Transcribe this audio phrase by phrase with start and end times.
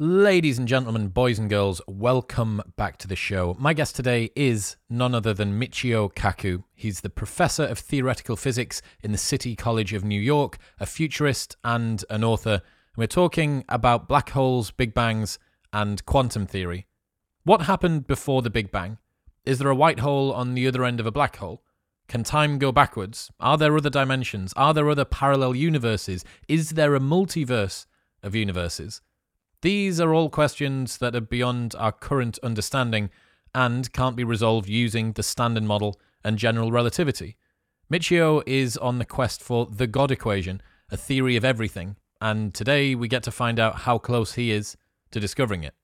[0.00, 3.56] Ladies and gentlemen, boys and girls, welcome back to the show.
[3.58, 6.62] My guest today is none other than Michio Kaku.
[6.72, 11.56] He's the professor of theoretical physics in the City College of New York, a futurist
[11.64, 12.62] and an author.
[12.96, 15.40] We're talking about black holes, big bangs,
[15.72, 16.86] and quantum theory.
[17.42, 18.98] What happened before the Big Bang?
[19.44, 21.64] Is there a white hole on the other end of a black hole?
[22.06, 23.32] Can time go backwards?
[23.40, 24.52] Are there other dimensions?
[24.54, 26.24] Are there other parallel universes?
[26.46, 27.86] Is there a multiverse
[28.22, 29.00] of universes?
[29.60, 33.10] These are all questions that are beyond our current understanding
[33.52, 37.36] and can't be resolved using the standard model and general relativity.
[37.92, 42.94] Michio is on the quest for the God equation, a theory of everything, and today
[42.94, 44.76] we get to find out how close he is
[45.10, 45.74] to discovering it.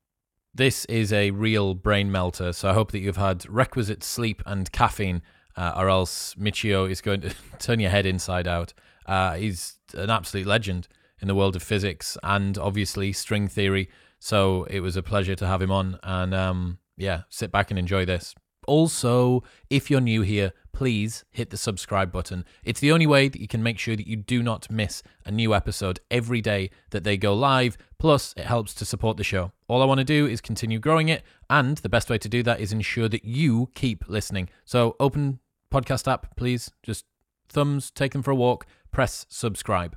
[0.54, 4.70] This is a real brain melter, so I hope that you've had requisite sleep and
[4.70, 5.20] caffeine,
[5.56, 8.72] uh, or else Michio is going to turn your head inside out.
[9.04, 10.86] Uh, he's an absolute legend
[11.20, 13.88] in the world of physics and obviously string theory.
[14.18, 15.98] So it was a pleasure to have him on.
[16.02, 18.34] And um, yeah, sit back and enjoy this.
[18.66, 22.44] Also, if you're new here, please hit the subscribe button.
[22.64, 25.30] It's the only way that you can make sure that you do not miss a
[25.30, 27.76] new episode every day that they go live.
[27.98, 29.52] Plus, it helps to support the show.
[29.68, 32.42] All I want to do is continue growing it, and the best way to do
[32.42, 34.48] that is ensure that you keep listening.
[34.64, 35.38] So, open
[35.72, 36.70] podcast app, please.
[36.82, 37.04] Just
[37.48, 39.96] thumbs, take them for a walk, press subscribe.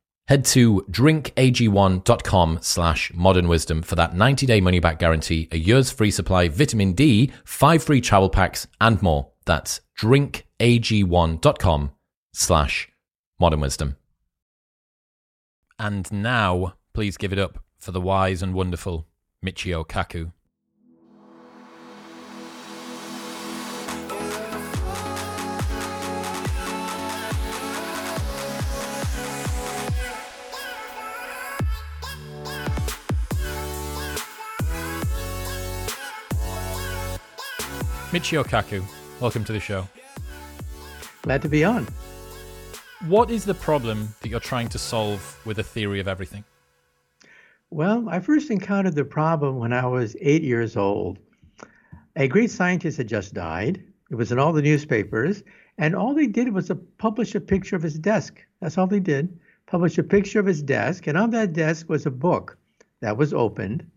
[0.31, 5.91] Head to drinkag1.com slash modern wisdom for that 90 day money back guarantee, a year's
[5.91, 9.27] free supply, vitamin D, five free travel packs, and more.
[9.43, 11.91] That's drinkag1.com
[12.31, 12.87] slash
[13.41, 13.97] modern wisdom.
[15.77, 19.07] And now, please give it up for the wise and wonderful
[19.45, 20.31] Michio Kaku.
[38.11, 38.83] Michio Kaku,
[39.21, 39.87] welcome to the show.
[41.21, 41.87] Glad to be on.
[43.07, 46.43] What is the problem that you're trying to solve with a theory of everything?
[47.69, 51.19] Well, I first encountered the problem when I was eight years old.
[52.17, 53.81] A great scientist had just died.
[54.09, 55.41] It was in all the newspapers,
[55.77, 58.45] and all they did was publish a picture of his desk.
[58.59, 59.39] That's all they did.
[59.67, 62.57] Publish a picture of his desk, and on that desk was a book
[62.99, 63.89] that was opened.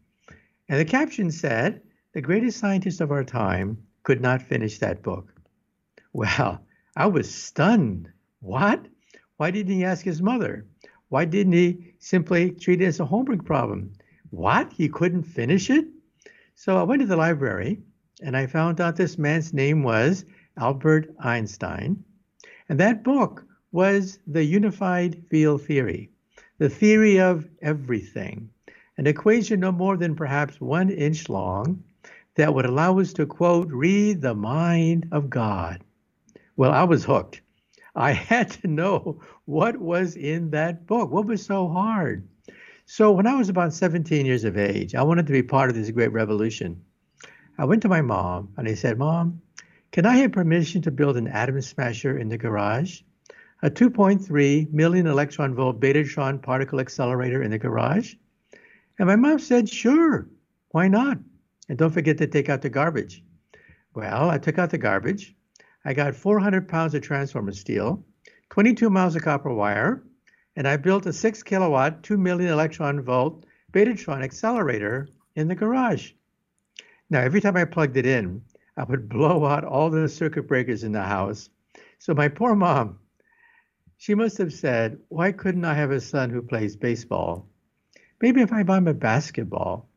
[0.69, 1.83] And the caption said,
[2.13, 5.35] The greatest scientist of our time could not finish that book.
[6.13, 6.65] Well,
[6.97, 8.11] I was stunned.
[8.41, 8.87] What?
[9.39, 10.67] Why didn't he ask his mother?
[11.09, 13.93] Why didn't he simply treat it as a homework problem?
[14.31, 14.73] What?
[14.73, 15.87] He couldn't finish it?
[16.55, 17.81] So I went to the library
[18.23, 20.25] and I found out this man's name was
[20.57, 22.05] Albert Einstein.
[22.69, 26.11] And that book was the unified field theory,
[26.59, 28.51] the theory of everything,
[28.99, 31.83] an equation no more than perhaps one inch long
[32.37, 35.83] that would allow us to, quote, read the mind of God.
[36.57, 37.41] Well, I was hooked.
[37.95, 41.11] I had to know what was in that book.
[41.11, 42.29] What was so hard?
[42.87, 45.77] So, when I was about 17 years of age, I wanted to be part of
[45.77, 46.83] this great revolution.
[47.57, 49.41] I went to my mom and I said, Mom,
[49.93, 53.01] can I have permission to build an atom smasher in the garage?
[53.63, 58.15] A 2.3 million electron volt betatron particle accelerator in the garage?
[58.99, 60.29] And my mom said, Sure,
[60.71, 61.19] why not?
[61.69, 63.23] And don't forget to take out the garbage.
[63.95, 65.35] Well, I took out the garbage.
[65.85, 68.05] I got 400 pounds of transformer steel,
[68.51, 70.03] 22 miles of copper wire,
[70.57, 76.13] and I built a 6 kilowatt, 2 million electron volt Betatron accelerator in the garage.
[77.11, 78.43] Now, every time I plugged it in,
[78.77, 81.51] I would blow out all the circuit breakers in the house.
[81.99, 82.99] So my poor mom,
[83.97, 87.49] she must have said, Why couldn't I have a son who plays baseball?
[88.21, 89.89] Maybe if I buy him a basketball.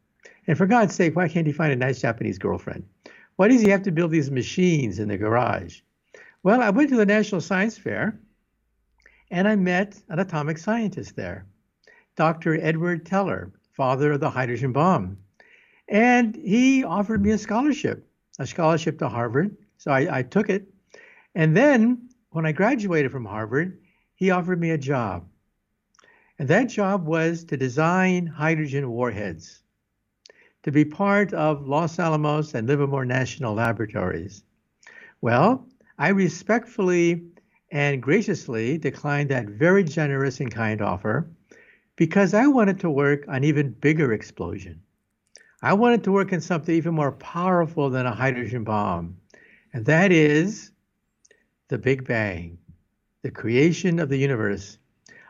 [0.47, 2.87] And for God's sake, why can't he find a nice Japanese girlfriend?
[3.35, 5.81] Why does he have to build these machines in the garage?
[6.43, 8.19] Well, I went to the National Science Fair
[9.29, 11.45] and I met an atomic scientist there,
[12.15, 12.59] Dr.
[12.61, 15.17] Edward Teller, father of the hydrogen bomb.
[15.87, 18.07] And he offered me a scholarship,
[18.39, 19.55] a scholarship to Harvard.
[19.77, 20.67] So I, I took it.
[21.35, 23.79] And then when I graduated from Harvard,
[24.15, 25.27] he offered me a job.
[26.39, 29.61] And that job was to design hydrogen warheads,
[30.67, 34.43] to be part of Los Alamos and Livermore National Laboratories.
[35.21, 35.65] Well,
[35.97, 37.23] I respectfully
[37.71, 41.25] and graciously declined that very generous and kind offer
[41.95, 44.81] because I wanted to work on even bigger explosion.
[45.61, 49.15] I wanted to work on something even more powerful than a hydrogen bomb,
[49.71, 50.71] and that is
[51.69, 52.57] the Big Bang,
[53.21, 54.79] the creation of the universe.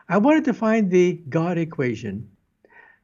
[0.08, 2.28] I wanted to find the God equation,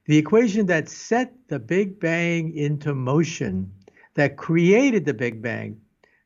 [0.07, 3.73] the equation that set the Big Bang into motion,
[4.15, 5.81] that created the Big Bang,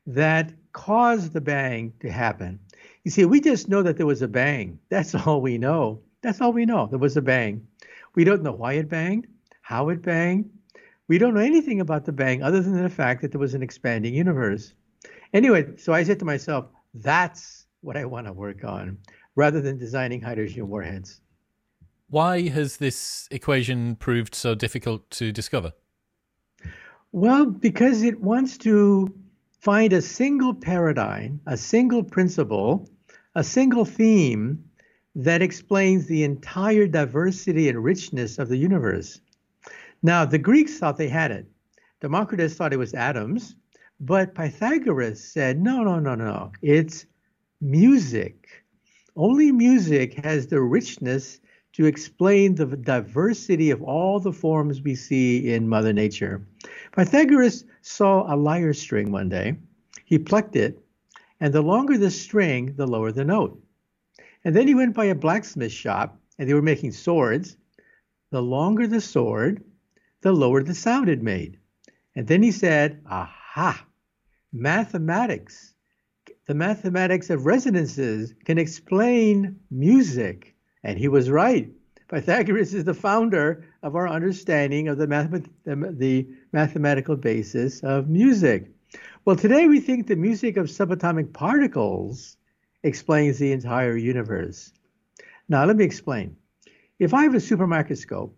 [0.05, 2.59] that caused the bang to happen.
[3.03, 4.79] You see, we just know that there was a bang.
[4.89, 6.01] That's all we know.
[6.21, 6.87] That's all we know.
[6.87, 7.65] There was a bang.
[8.15, 9.27] We don't know why it banged,
[9.61, 10.49] how it banged.
[11.07, 13.63] We don't know anything about the bang other than the fact that there was an
[13.63, 14.73] expanding universe.
[15.33, 18.97] Anyway, so I said to myself, that's what I want to work on
[19.35, 21.21] rather than designing hydrogen warheads.
[22.09, 25.73] Why has this equation proved so difficult to discover?
[27.11, 29.13] Well, because it wants to
[29.59, 32.89] find a single paradigm, a single principle,
[33.35, 34.63] a single theme
[35.13, 39.21] that explains the entire diversity and richness of the universe.
[40.01, 41.45] Now, the Greeks thought they had it.
[42.01, 43.55] Democritus thought it was atoms,
[43.99, 47.05] but Pythagoras said, no, no, no, no, it's
[47.61, 48.47] music.
[49.15, 51.39] Only music has the richness
[51.73, 56.45] to explain the diversity of all the forms we see in Mother Nature.
[56.91, 59.55] Pythagoras saw a lyre string one day.
[60.05, 60.83] He plucked it,
[61.39, 63.61] and the longer the string, the lower the note.
[64.43, 67.57] And then he went by a blacksmith shop, and they were making swords.
[68.31, 69.63] The longer the sword,
[70.21, 71.59] the lower the sound it made.
[72.15, 73.85] And then he said, Aha,
[74.51, 75.73] mathematics.
[76.47, 80.55] The mathematics of resonances can explain music.
[80.83, 81.69] And he was right.
[82.07, 88.71] Pythagoras is the founder of our understanding of the, math- the mathematical basis of music.
[89.25, 92.37] Well, today we think the music of subatomic particles
[92.83, 94.71] explains the entire universe.
[95.47, 96.35] Now, let me explain.
[96.97, 98.35] If I have a super microscope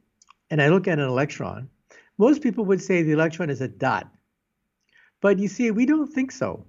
[0.49, 1.69] and I look at an electron,
[2.17, 4.11] most people would say the electron is a dot.
[5.21, 6.65] But you see, we don't think so.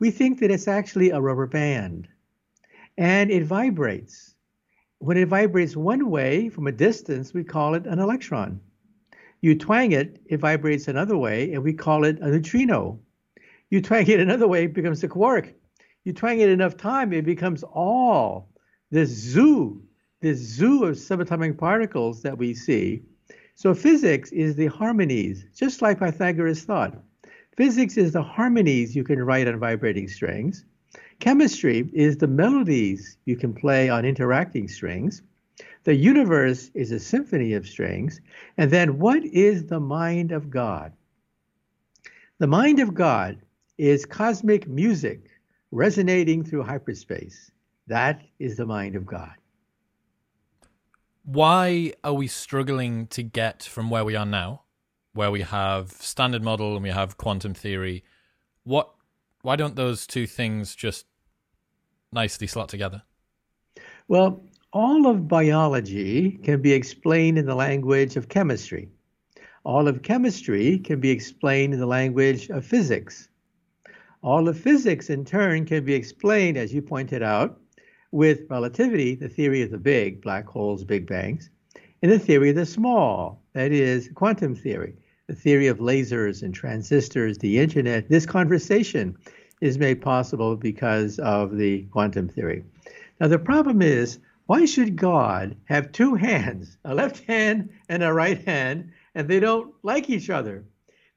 [0.00, 2.08] We think that it's actually a rubber band
[2.96, 4.34] and it vibrates.
[5.00, 8.60] When it vibrates one way from a distance, we call it an electron.
[9.40, 12.98] You twang it, it vibrates another way, and we call it a neutrino.
[13.70, 15.54] You twang it another way, it becomes a quark.
[16.02, 18.48] You twang it enough time, it becomes all
[18.90, 19.82] this zoo,
[20.20, 23.02] this zoo of subatomic particles that we see.
[23.54, 27.00] So physics is the harmonies, just like Pythagoras thought.
[27.56, 30.64] Physics is the harmonies you can write on vibrating strings.
[31.20, 35.22] Chemistry is the melodies you can play on interacting strings.
[35.84, 38.20] The universe is a symphony of strings.
[38.56, 40.92] And then what is the mind of God?
[42.38, 43.38] The mind of God
[43.78, 45.28] is cosmic music
[45.72, 47.50] resonating through hyperspace.
[47.88, 49.34] That is the mind of God.
[51.24, 54.62] Why are we struggling to get from where we are now,
[55.14, 58.04] where we have standard model and we have quantum theory?
[58.62, 58.94] What
[59.42, 61.06] why don't those two things just
[62.12, 63.02] nicely slot together?
[64.08, 68.88] Well, all of biology can be explained in the language of chemistry.
[69.64, 73.28] All of chemistry can be explained in the language of physics.
[74.22, 77.60] All of physics, in turn, can be explained, as you pointed out,
[78.10, 81.50] with relativity, the theory of the big, black holes, big bangs,
[82.02, 84.94] and the theory of the small, that is, quantum theory,
[85.26, 88.08] the theory of lasers and transistors, the internet.
[88.08, 89.16] This conversation
[89.60, 92.64] is made possible because of the quantum theory.
[93.20, 98.12] Now, the problem is why should God have two hands, a left hand and a
[98.12, 100.64] right hand, and they don't like each other?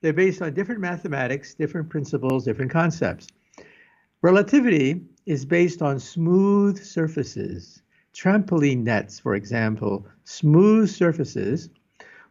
[0.01, 3.27] They're based on different mathematics, different principles, different concepts.
[4.21, 7.81] Relativity is based on smooth surfaces,
[8.13, 11.69] trampoline nets, for example, smooth surfaces,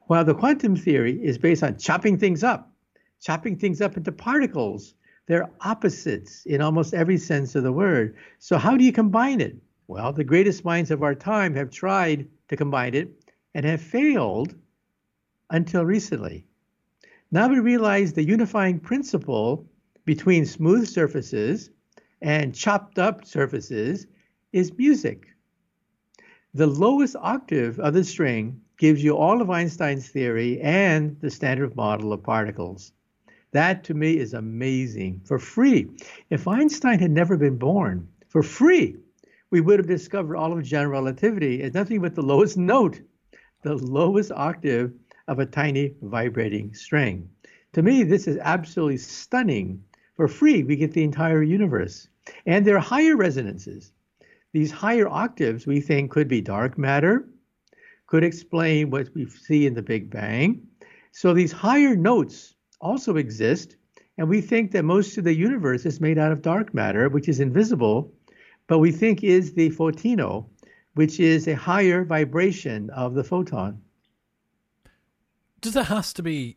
[0.09, 2.71] while the quantum theory is based on chopping things up,
[3.23, 4.95] chopping things up into particles.
[5.31, 8.17] They're opposites in almost every sense of the word.
[8.41, 9.57] So, how do you combine it?
[9.87, 13.13] Well, the greatest minds of our time have tried to combine it
[13.55, 14.57] and have failed
[15.49, 16.49] until recently.
[17.31, 19.71] Now we realize the unifying principle
[20.05, 21.71] between smooth surfaces
[22.21, 24.09] and chopped up surfaces
[24.53, 25.29] is music.
[26.55, 31.77] The lowest octave of the string gives you all of Einstein's theory and the standard
[31.77, 32.93] model of particles.
[33.53, 35.91] That to me is amazing for free.
[36.31, 38.97] If Einstein had never been born, for free,
[39.51, 43.01] we would have discovered all of general relativity as nothing but the lowest note,
[43.63, 44.93] the lowest octave
[45.27, 47.29] of a tiny vibrating string.
[47.73, 49.83] To me, this is absolutely stunning.
[50.15, 52.09] For free, we get the entire universe.
[52.47, 53.93] And there are higher resonances.
[54.53, 57.29] These higher octaves we think could be dark matter,
[58.07, 60.67] could explain what we see in the Big Bang.
[61.13, 63.77] So these higher notes also exist,
[64.19, 67.29] and we think that most of the universe is made out of dark matter, which
[67.29, 68.13] is invisible,
[68.67, 70.47] but we think is the photino,
[70.95, 73.81] which is a higher vibration of the photon.
[75.61, 76.57] Does there has to be?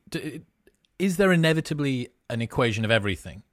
[0.98, 3.44] Is there inevitably an equation of everything?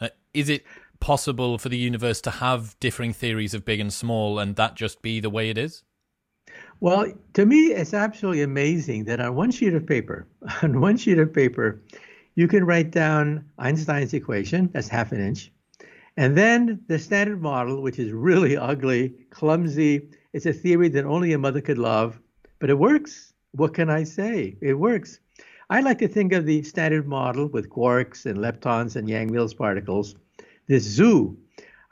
[0.00, 0.64] Uh, is it
[0.98, 5.02] possible for the universe to have differing theories of big and small, and that just
[5.02, 5.82] be the way it is?
[6.82, 10.26] Well, to me, it's absolutely amazing that on one sheet of paper,
[10.62, 11.82] on one sheet of paper,
[12.36, 15.52] you can write down Einstein's equation, that's half an inch,
[16.16, 20.08] and then the standard model, which is really ugly, clumsy.
[20.32, 22.18] It's a theory that only a mother could love,
[22.60, 23.34] but it works.
[23.52, 24.56] What can I say?
[24.62, 25.20] It works.
[25.68, 30.14] I like to think of the standard model with quarks and leptons and Yang-Mills particles,
[30.66, 31.36] this zoo.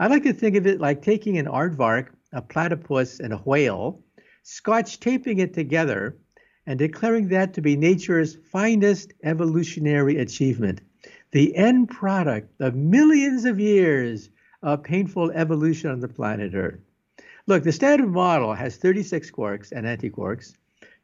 [0.01, 4.03] I like to think of it like taking an aardvark, a platypus, and a whale,
[4.51, 6.17] scotch taping it together
[6.67, 10.81] and declaring that to be nature's finest evolutionary achievement,
[11.33, 14.31] the end product of millions of years
[14.63, 16.81] of painful evolution on the planet Earth.
[17.47, 20.55] Look, the standard model has 36 quarks and antiquarks,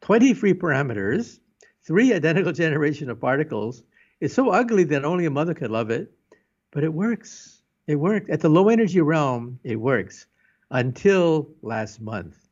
[0.01, 1.39] 20 free parameters,
[1.83, 3.83] three identical generation of particles.
[4.21, 6.11] It's so ugly that only a mother could love it,
[6.71, 7.61] but it works.
[7.87, 8.27] It works.
[8.31, 10.25] At the low energy realm, it works
[10.71, 12.44] until last month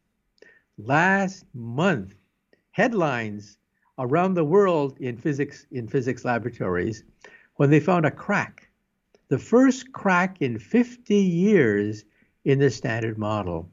[0.79, 2.15] last month
[2.71, 3.59] headlines
[3.99, 7.05] around the world in physics in physics laboratories
[7.57, 8.69] when they found a crack
[9.33, 12.05] the first crack in 50 years
[12.45, 13.67] in the standard model.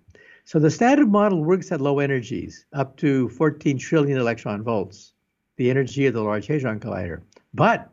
[0.45, 5.11] So the standard model works at low energies up to 14 trillion electron volts
[5.57, 7.23] the energy of the large hadron collider.
[7.53, 7.91] But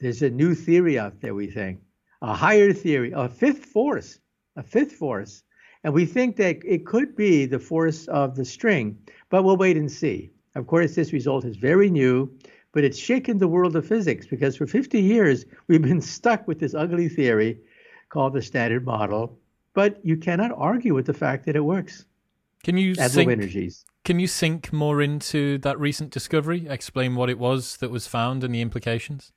[0.00, 1.80] there's a new theory out there we think
[2.20, 4.20] a higher theory a fifth force
[4.56, 5.44] a fifth force
[5.86, 8.98] and we think that it could be the force of the string,
[9.30, 10.32] but we'll wait and see.
[10.56, 12.28] Of course, this result is very new,
[12.72, 16.58] but it's shaken the world of physics because for 50 years we've been stuck with
[16.58, 17.60] this ugly theory
[18.08, 19.38] called the standard model.
[19.74, 22.04] But you cannot argue with the fact that it works.
[22.64, 23.84] Can you at sink, low energies?
[24.04, 26.66] Can you sink more into that recent discovery?
[26.68, 29.30] Explain what it was that was found and the implications.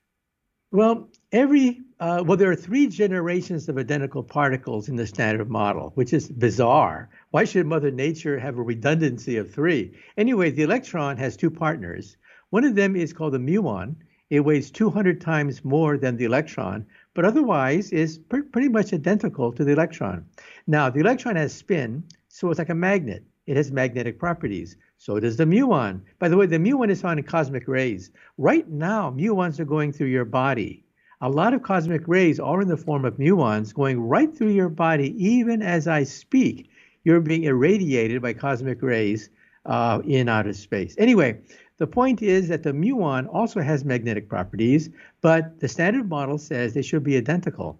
[0.72, 5.92] Well, every uh, well, there are three generations of identical particles in the standard model,
[5.96, 7.10] which is bizarre.
[7.30, 9.92] Why should Mother Nature have a redundancy of three?
[10.16, 12.16] Anyway, the electron has two partners.
[12.48, 13.96] One of them is called the muon.
[14.30, 19.52] It weighs 200 times more than the electron, but otherwise is pr- pretty much identical
[19.52, 20.24] to the electron.
[20.66, 23.24] Now, the electron has spin, so it's like a magnet.
[23.46, 24.74] It has magnetic properties.
[24.96, 26.00] So does the muon.
[26.18, 28.10] By the way, the muon is found in cosmic rays.
[28.38, 30.86] Right now, muons are going through your body.
[31.22, 34.70] A lot of cosmic rays are in the form of muons going right through your
[34.70, 36.70] body, even as I speak.
[37.04, 39.28] You're being irradiated by cosmic rays
[39.66, 40.94] uh, in outer space.
[40.96, 41.40] Anyway,
[41.76, 44.88] the point is that the muon also has magnetic properties,
[45.20, 47.78] but the standard model says they should be identical,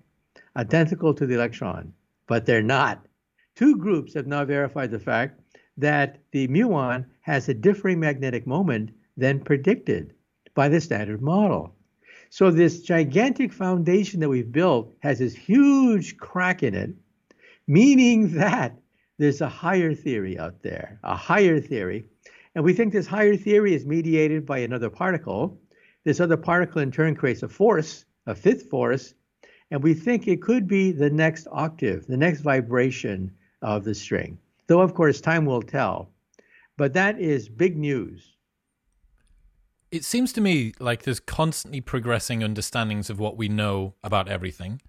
[0.56, 1.94] identical to the electron,
[2.26, 3.06] but they're not.
[3.54, 5.40] Two groups have now verified the fact
[5.78, 10.12] that the muon has a differing magnetic moment than predicted.
[10.54, 11.74] by the standard model.
[12.32, 16.90] So this gigantic foundation that we've built has this huge crack in it,
[17.66, 18.78] meaning that
[19.18, 22.04] there's a higher theory out there, a higher theory.
[22.54, 25.60] And we think this higher theory is mediated by another particle.
[26.04, 29.14] This other particle in turn creates a force, a fifth force,
[29.72, 34.38] and we think it could be the next octave, the next vibration of the string.
[34.68, 36.10] Though, of course, time will tell.
[36.76, 38.29] But that is big news.
[39.90, 44.80] It seems to me like there's constantly progressing understandings of what we know about everything.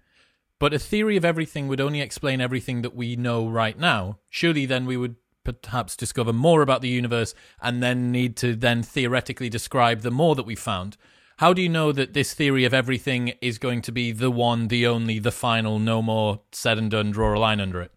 [0.60, 4.18] But a theory of everything would only explain everything that we know right now.
[4.30, 8.84] Surely then we would perhaps discover more about the universe and then need to then
[8.84, 10.96] theoretically describe the more that we found.
[11.38, 14.68] How do you know that this theory of everything is going to be the one,
[14.68, 17.90] the only, the final, no more said and done, draw a line under it?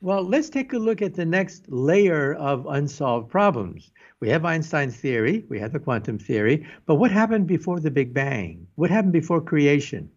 [0.00, 3.92] Well, let's take a look at the next layer of unsolved problems.
[4.20, 8.12] We have Einstein's theory, we have the quantum theory, but what happened before the Big
[8.12, 8.66] Bang?
[8.74, 10.10] What happened before creation?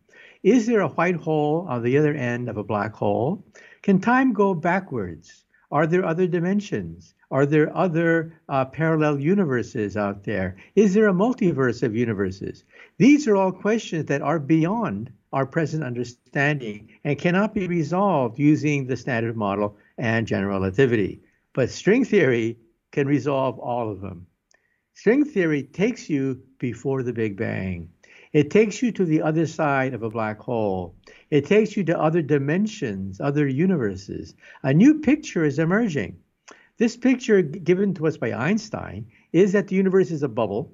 [0.43, 3.45] Is there a white hole on the other end of a black hole?
[3.81, 5.45] Can time go backwards?
[5.71, 7.13] Are there other dimensions?
[7.31, 10.57] Are there other uh, parallel universes out there?
[10.75, 12.65] Is there a multiverse of universes?
[12.97, 18.85] These are all questions that are beyond our present understanding and cannot be resolved using
[18.85, 21.21] the standard model and general relativity.
[21.53, 22.57] But string theory
[22.93, 24.25] can resolve all of them.
[24.93, 27.89] String theory takes you before the Big Bang.
[28.31, 30.95] It takes you to the other side of a black hole.
[31.29, 34.35] It takes you to other dimensions, other universes.
[34.61, 36.17] A new picture is emerging.
[36.77, 40.73] This picture given to us by Einstein is that the universe is a bubble.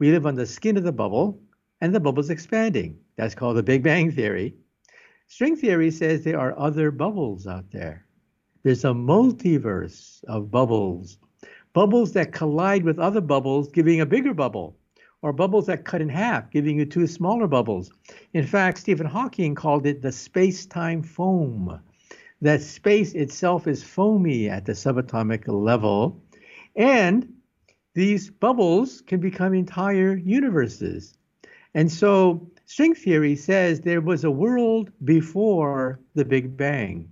[0.00, 1.40] We live on the skin of the bubble,
[1.80, 2.98] and the bubble is expanding.
[3.16, 4.54] That's called the Big Bang Theory.
[5.28, 8.06] String theory says there are other bubbles out there.
[8.62, 11.18] There's a multiverse of bubbles,
[11.74, 14.78] bubbles that collide with other bubbles, giving a bigger bubble,
[15.20, 17.90] or bubbles that cut in half, giving you two smaller bubbles.
[18.32, 21.80] In fact, Stephen Hawking called it the space time foam.
[22.40, 26.22] That space itself is foamy at the subatomic level,
[26.76, 27.32] and
[27.94, 31.16] these bubbles can become entire universes.
[31.74, 37.10] And so string theory says there was a world before the Big Bang.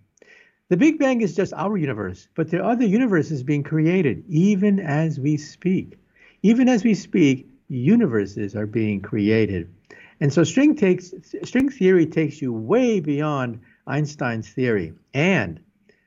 [0.73, 4.81] The Big Bang is just our universe, but there are other universes being created even
[4.81, 5.99] as we speak.
[6.43, 9.71] Even as we speak, universes are being created.
[10.19, 11.13] And so string takes
[11.45, 14.95] string theory takes you way beyond Einstein's theory.
[15.13, 15.61] And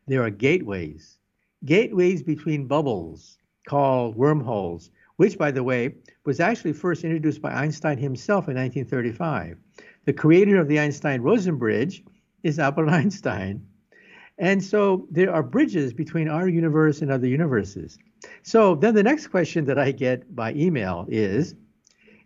[0.07, 1.19] there are gateways,
[1.63, 5.93] gateways between bubbles called wormholes which, by the way,
[6.25, 9.57] was actually first introduced by Einstein himself in 1935.
[10.05, 12.03] The creator of the Einstein Rosen bridge
[12.41, 13.67] is Albert Einstein.
[14.37, 17.97] And so there are bridges between our universe and other universes.
[18.43, 21.55] So then the next question that I get by email is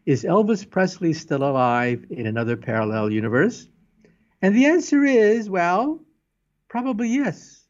[0.06, 3.68] Is Elvis Presley still alive in another parallel universe?
[4.42, 6.00] And the answer is well,
[6.68, 7.68] probably yes.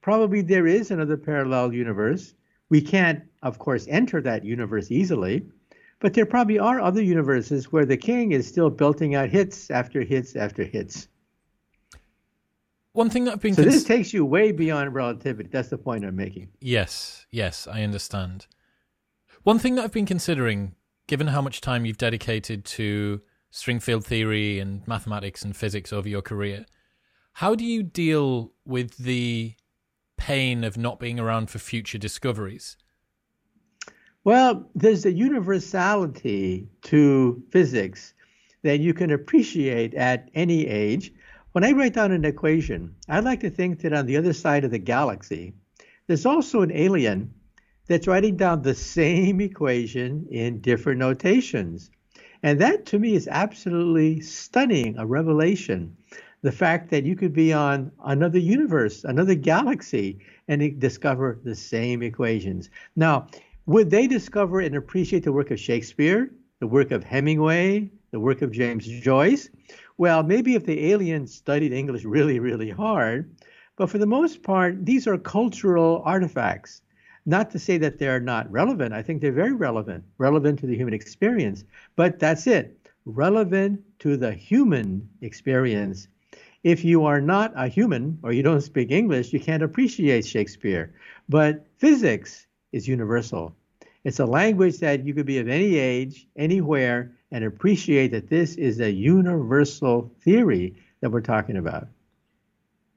[0.00, 2.34] Probably there is another parallel universe.
[2.68, 5.46] We can't, of course, enter that universe easily,
[5.98, 10.02] but there probably are other universes where the king is still belting out hits after
[10.02, 11.08] hits after hits.
[12.96, 15.50] One thing that I've been so cons- this takes you way beyond relativity.
[15.52, 16.48] That's the point I'm making.
[16.60, 18.46] Yes, yes, I understand.
[19.42, 24.06] One thing that I've been considering, given how much time you've dedicated to string field
[24.06, 26.64] theory and mathematics and physics over your career,
[27.34, 29.56] how do you deal with the
[30.16, 32.78] pain of not being around for future discoveries?
[34.24, 38.14] Well, there's a universality to physics
[38.62, 41.12] that you can appreciate at any age.
[41.56, 44.64] When I write down an equation, I like to think that on the other side
[44.64, 45.54] of the galaxy,
[46.06, 47.32] there's also an alien
[47.86, 51.90] that's writing down the same equation in different notations.
[52.42, 55.96] And that to me is absolutely stunning, a revelation
[56.42, 62.02] the fact that you could be on another universe, another galaxy, and discover the same
[62.02, 62.68] equations.
[62.96, 63.28] Now,
[63.64, 68.42] would they discover and appreciate the work of Shakespeare, the work of Hemingway, the work
[68.42, 69.48] of James Joyce?
[69.98, 73.34] Well, maybe if the aliens studied English really, really hard,
[73.76, 76.82] but for the most part, these are cultural artifacts.
[77.24, 78.94] Not to say that they're not relevant.
[78.94, 81.64] I think they're very relevant, relevant to the human experience.
[81.96, 86.08] But that's it, relevant to the human experience
[86.66, 90.92] if you are not a human or you don't speak English, you can't appreciate Shakespeare.
[91.28, 93.54] But physics is universal.
[94.06, 98.54] It's a language that you could be of any age, anywhere, and appreciate that this
[98.54, 101.88] is a universal theory that we're talking about.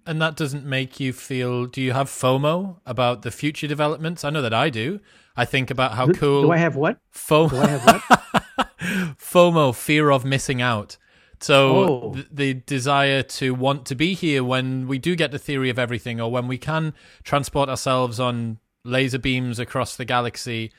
[0.06, 1.66] And that doesn't make you feel.
[1.66, 4.24] Do you have FOMO about the future developments?
[4.24, 5.00] I know that I do.
[5.36, 6.42] I think about how do, cool.
[6.44, 7.00] Do I have what?
[7.12, 7.50] FOMO.
[7.50, 8.70] Do I have what?
[9.18, 10.98] FOMO, fear of missing out.
[11.42, 12.14] So Oh.
[12.14, 15.80] th- the desire to want to be here when we do get the theory of
[15.80, 16.94] everything, or when we can
[17.24, 20.72] transport ourselves on laser beams across the galaxy.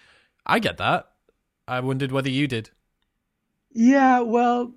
[0.46, 1.10] I get that.
[1.68, 2.70] I wondered whether you did.
[3.72, 4.74] Yeah, well,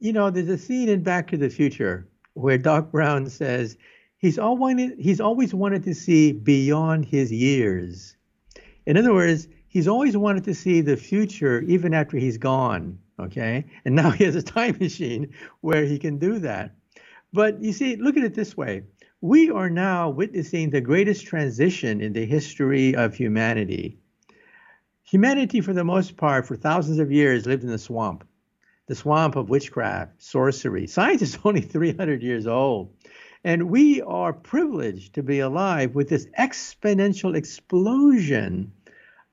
[0.00, 3.76] you know, there's a scene in Back to the Future where Doc Brown says
[4.18, 8.16] he's all wanted, he's always wanted to see beyond his years.
[8.86, 12.98] In other words, he's always wanted to see the future even after he's gone.
[13.20, 16.74] Okay, and now he has a time machine where he can do that.
[17.32, 18.82] But you see, look at it this way:
[19.20, 23.98] we are now witnessing the greatest transition in the history of humanity.
[25.14, 28.26] Humanity, for the most part, for thousands of years, lived in the swamp,
[28.88, 30.88] the swamp of witchcraft, sorcery.
[30.88, 32.92] Science is only 300 years old.
[33.44, 38.72] And we are privileged to be alive with this exponential explosion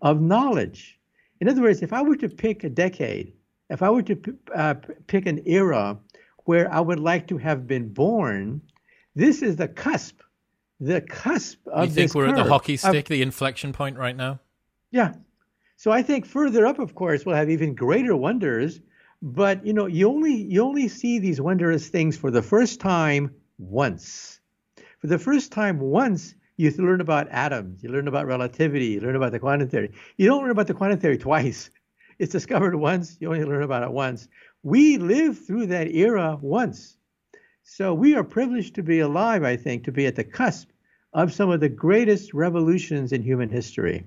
[0.03, 0.99] of knowledge.
[1.39, 3.33] In other words, if I were to pick a decade,
[3.71, 4.75] if I were to p- uh,
[5.07, 5.97] pick an era
[6.45, 8.61] where I would like to have been born,
[9.15, 10.21] this is the cusp,
[10.79, 11.97] the cusp of this.
[11.97, 14.39] you think we're at the curve hockey of- stick, the inflection point right now?
[14.91, 15.13] yeah.
[15.81, 18.81] So I think further up, of course, we'll have even greater wonders.
[19.19, 23.33] But you know, you only you only see these wondrous things for the first time
[23.57, 24.41] once.
[24.99, 29.15] For the first time once, you learn about atoms, you learn about relativity, you learn
[29.15, 29.91] about the quantum theory.
[30.17, 31.71] You don't learn about the quantum theory twice.
[32.19, 34.27] It's discovered once, you only learn about it once.
[34.61, 36.95] We lived through that era once.
[37.63, 40.67] So we are privileged to be alive, I think, to be at the cusp
[41.13, 44.03] of some of the greatest revolutions in human history.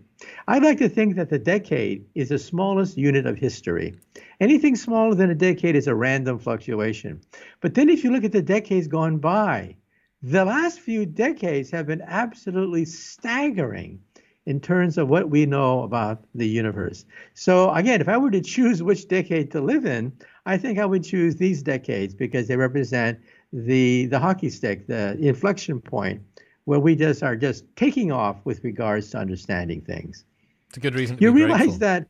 [0.48, 3.94] I'd like to think that the decade is the smallest unit of history.
[4.40, 7.20] Anything smaller than a decade is a random fluctuation.
[7.60, 9.76] But then if you look at the decades gone by,
[10.22, 14.00] the last few decades have been absolutely staggering
[14.46, 17.04] in terms of what we know about the universe.
[17.34, 20.12] So, again, if I were to choose which decade to live in,
[20.46, 23.18] I think I would choose these decades because they represent
[23.52, 26.22] the, the hockey stick, the inflection point
[26.64, 30.24] where we just are just taking off with regards to understanding things.
[30.68, 31.78] It's a good reason to You be realize grateful.
[31.80, 32.06] that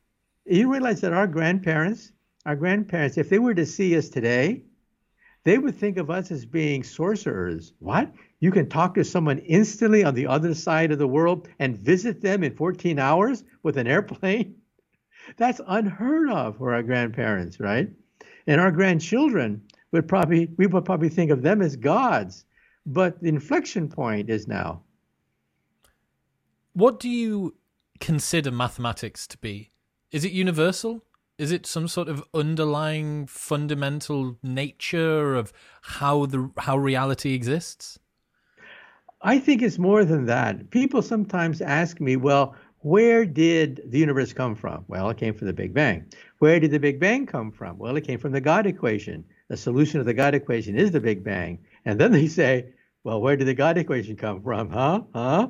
[0.47, 2.13] you realize that our grandparents,
[2.47, 4.63] our grandparents, if they were to see us today,
[5.45, 7.73] they would think of us as being sorcerers.
[7.79, 8.13] What?
[8.41, 12.21] You can talk to someone instantly on the other side of the world and visit
[12.21, 14.57] them in 14 hours with an airplane?
[15.37, 17.89] That's unheard of for our grandparents, right?
[18.47, 19.63] And our grandchildren
[19.93, 22.45] would probably we would probably think of them as gods.
[22.87, 24.83] But the inflection point is now.
[26.75, 27.55] What do you
[28.01, 29.71] consider mathematics to be?
[30.11, 31.03] Is it universal?
[31.39, 37.99] Is it some sort of underlying fundamental nature of how the how reality exists?
[39.23, 40.71] I think it's more than that.
[40.71, 44.85] People sometimes ask me, well, where did the universe come from?
[44.87, 46.05] Well, it came from the Big Bang.
[46.39, 47.79] Where did the Big Bang come from?
[47.79, 49.25] Well, it came from the God equation.
[49.49, 51.59] The solution of the God equation is the Big Bang.
[51.85, 54.71] And then they say, well, where did the God equation come from?
[54.71, 55.03] Huh?
[55.15, 55.49] Huh?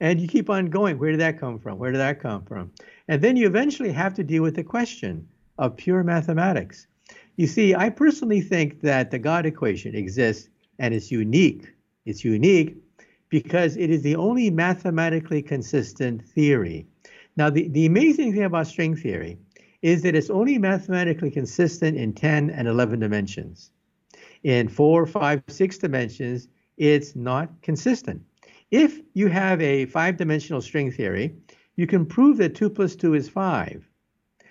[0.00, 0.98] And you keep on going.
[0.98, 1.78] Where did that come from?
[1.78, 2.72] Where did that come from?
[3.06, 5.28] And then you eventually have to deal with the question
[5.58, 6.86] of pure mathematics.
[7.36, 11.66] You see, I personally think that the God equation exists and it's unique.
[12.06, 12.76] It's unique
[13.28, 16.86] because it is the only mathematically consistent theory.
[17.36, 19.38] Now, the, the amazing thing about string theory
[19.82, 23.70] is that it's only mathematically consistent in 10 and 11 dimensions.
[24.42, 28.22] In four, five, six dimensions, it's not consistent.
[28.70, 31.34] If you have a five dimensional string theory,
[31.76, 33.88] you can prove that 2 plus 2 is 5.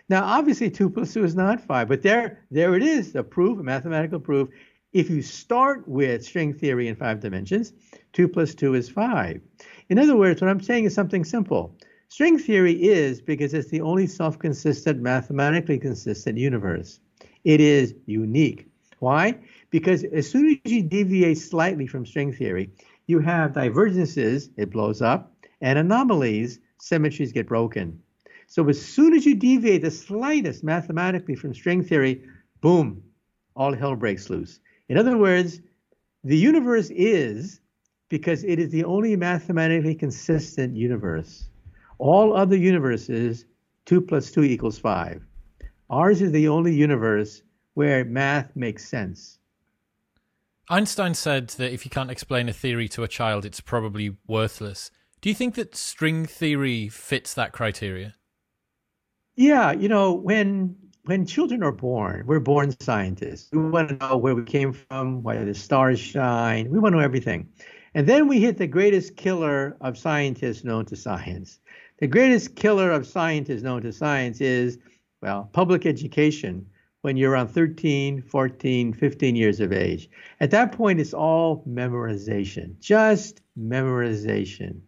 [0.09, 3.59] Now, obviously, 2 plus 2 is not 5, but there, there it is, the proof,
[3.59, 4.49] a mathematical proof.
[4.91, 7.73] If you start with string theory in five dimensions,
[8.13, 9.39] 2 plus 2 is 5.
[9.89, 11.75] In other words, what I'm saying is something simple.
[12.07, 16.99] String theory is because it's the only self consistent, mathematically consistent universe.
[17.43, 18.67] It is unique.
[18.97, 19.37] Why?
[19.69, 22.71] Because as soon as you deviate slightly from string theory,
[23.07, 28.01] you have divergences, it blows up, and anomalies, symmetries get broken.
[28.47, 32.23] So as soon as you deviate the slightest mathematically from string theory,
[32.61, 33.03] boom,
[33.55, 34.59] all hell breaks loose.
[34.87, 35.61] In other words,
[36.23, 37.61] the universe is
[38.09, 41.49] because it is the only mathematically consistent universe.
[41.99, 43.45] All other universes,
[43.85, 45.23] 2 plus 2 equals 5.
[45.89, 49.38] Ours is the only universe where math makes sense.
[50.71, 54.91] Einstein said that if you can't explain a theory to a child, it's probably worthless.
[55.19, 58.15] Do you think that string theory fits that criteria?
[59.35, 63.49] Yeah, you know, when when children are born, we're born scientists.
[63.51, 66.69] We want to know where we came from, why the stars shine.
[66.69, 67.49] We want to know everything.
[67.95, 71.59] And then we hit the greatest killer of scientists known to science.
[71.97, 74.77] The greatest killer of scientists known to science is,
[75.21, 76.67] well, public education
[77.01, 80.09] when you're around 13, 14, 15 years of age.
[80.39, 84.81] At that point, it's all memorization, just memorization.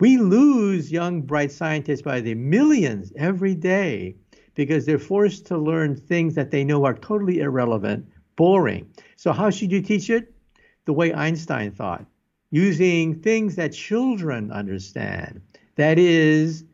[0.00, 4.16] We lose young, bright scientists by the millions every day
[4.54, 8.06] because they're forced to learn things that they know are totally irrelevant,
[8.36, 8.90] boring.
[9.16, 10.34] So, how should you teach it?
[10.84, 12.04] The way Einstein thought,
[12.50, 15.40] using things that children understand.
[15.76, 16.64] That is,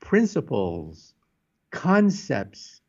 [0.00, 1.14] principles,
[1.70, 2.81] concepts,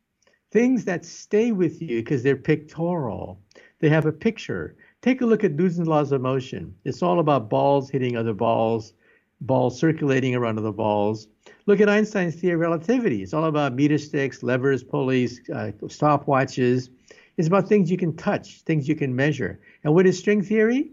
[0.54, 3.40] things that stay with you because they're pictorial.
[3.80, 4.76] They have a picture.
[5.02, 6.72] Take a look at Newton's laws of motion.
[6.84, 8.92] It's all about balls hitting other balls,
[9.40, 11.26] balls circulating around other balls.
[11.66, 13.20] Look at Einstein's theory of relativity.
[13.20, 16.88] It's all about meter sticks, levers, pulleys, uh, stopwatches.
[17.36, 19.58] It's about things you can touch, things you can measure.
[19.82, 20.92] And what is string theory?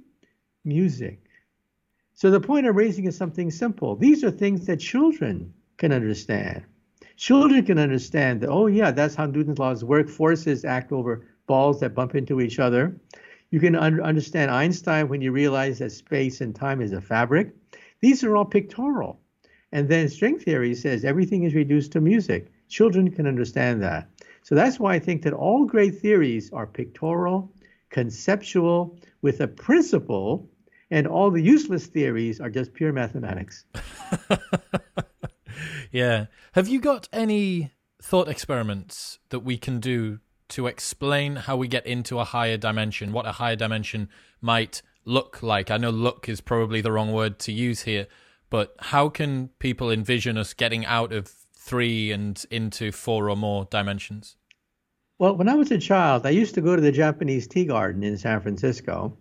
[0.65, 1.21] Music.
[2.15, 3.95] So the point I'm raising is something simple.
[3.95, 6.63] These are things that children can understand.
[7.17, 10.10] Children can understand that, oh, yeah, that's how Newton's laws work.
[10.10, 12.95] Forces act over balls that bump into each other.
[13.50, 17.54] You can un- understand Einstein when you realize that space and time is a fabric.
[18.00, 19.19] These are all pictorial.
[19.71, 22.52] And then string theory says everything is reduced to music.
[22.69, 24.10] Children can understand that.
[24.43, 27.54] So that's why I think that all great theories are pictorial,
[27.89, 30.50] conceptual, with a principle,
[30.89, 33.65] and all the useless theories are just pure mathematics.
[35.91, 36.27] Yeah.
[36.54, 41.86] Have you got any thought experiments that we can do to explain how we get
[41.86, 44.10] into a higher dimension, what a higher dimension
[44.41, 45.69] might look like?
[45.69, 48.08] I know look is probably the wrong word to use here,
[48.49, 53.65] but how can people envision us getting out of three and into four or more
[53.69, 54.36] dimensions?
[55.19, 58.04] Well, when I was a child, I used to go to the Japanese tea garden
[58.04, 59.15] in San Francisco,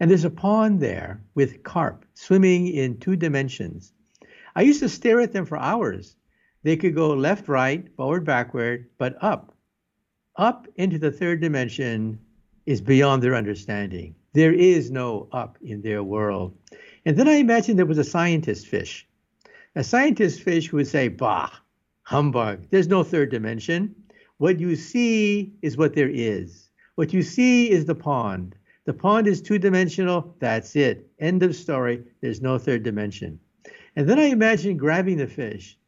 [0.00, 3.92] and there's a pond there with carp swimming in two dimensions.
[4.54, 6.16] I used to stare at them for hours.
[6.62, 9.56] They could go left, right, forward, backward, but up.
[10.36, 12.18] Up into the third dimension
[12.66, 14.14] is beyond their understanding.
[14.34, 16.56] There is no up in their world.
[17.04, 19.06] And then I imagined there was a scientist fish.
[19.74, 21.50] A scientist fish would say, Bah,
[22.02, 23.94] humbug, there's no third dimension.
[24.38, 26.70] What you see is what there is.
[26.94, 28.54] What you see is the pond.
[28.84, 30.36] The pond is two dimensional.
[30.40, 31.10] That's it.
[31.18, 32.04] End of story.
[32.20, 33.38] There's no third dimension.
[33.94, 35.78] And then I imagine grabbing the fish,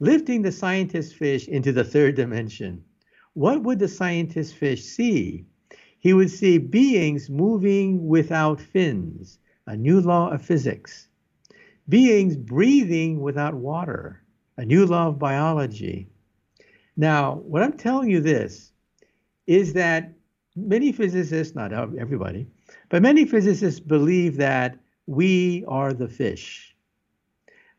[0.00, 2.84] lifting the scientist fish into the third dimension.
[3.34, 5.46] What would the scientist fish see?
[6.00, 11.08] He would see beings moving without fins, a new law of physics.
[11.88, 14.22] Beings breathing without water,
[14.56, 16.08] a new law of biology.
[16.96, 18.72] Now, what I'm telling you this
[19.46, 20.12] is that
[20.56, 22.46] many physicists, not everybody,
[22.88, 26.73] but many physicists believe that we are the fish.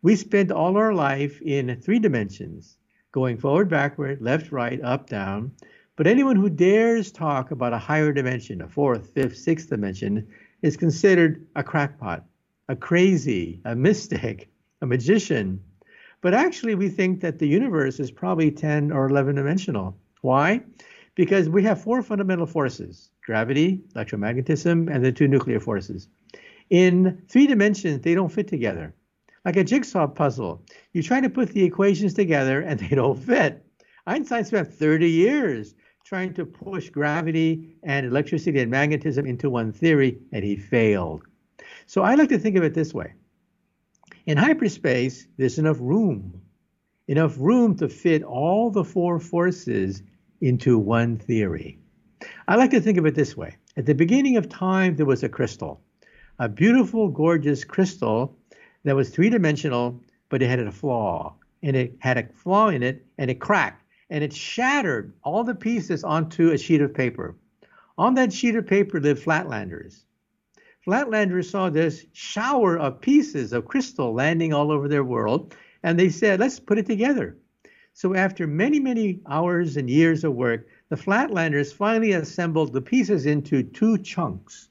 [0.01, 2.77] We spend all our life in three dimensions
[3.12, 5.51] going forward, backward, left, right, up, down.
[5.95, 10.27] But anyone who dares talk about a higher dimension, a fourth, fifth, sixth dimension,
[10.62, 12.25] is considered a crackpot,
[12.67, 14.49] a crazy, a mystic,
[14.81, 15.62] a magician.
[16.21, 19.97] But actually, we think that the universe is probably 10 or 11 dimensional.
[20.21, 20.62] Why?
[21.15, 26.10] Because we have four fundamental forces gravity, electromagnetism, and the two nuclear forces.
[26.69, 28.93] In three dimensions, they don't fit together
[29.45, 30.65] like a jigsaw puzzle.
[30.91, 33.63] You try to put the equations together and they don't fit.
[34.08, 40.19] Einstein spent 30 years trying to push gravity and electricity and magnetism into one theory,
[40.31, 41.23] and he failed.
[41.88, 43.13] So I like to think of it this way
[44.27, 46.41] in hyperspace, there's enough room,
[47.08, 50.01] enough room to fit all the four forces
[50.41, 51.79] into one theory.
[52.47, 55.23] I like to think of it this way at the beginning of time, there was
[55.23, 55.81] a crystal,
[56.39, 58.38] a beautiful, gorgeous crystal
[58.86, 61.36] that was three dimensional, but it had a flaw.
[61.63, 65.56] And it had a flaw in it, and it cracked, and it shattered all the
[65.56, 67.36] pieces onto a sheet of paper.
[67.98, 70.04] On that sheet of paper lived flatlanders.
[70.86, 76.10] Flatlanders saw this shower of pieces of crystal landing all over their world, and they
[76.10, 77.38] said, let's put it together.
[77.93, 83.26] So, after many, many hours and years of work, the Flatlanders finally assembled the pieces
[83.26, 84.69] into two chunks.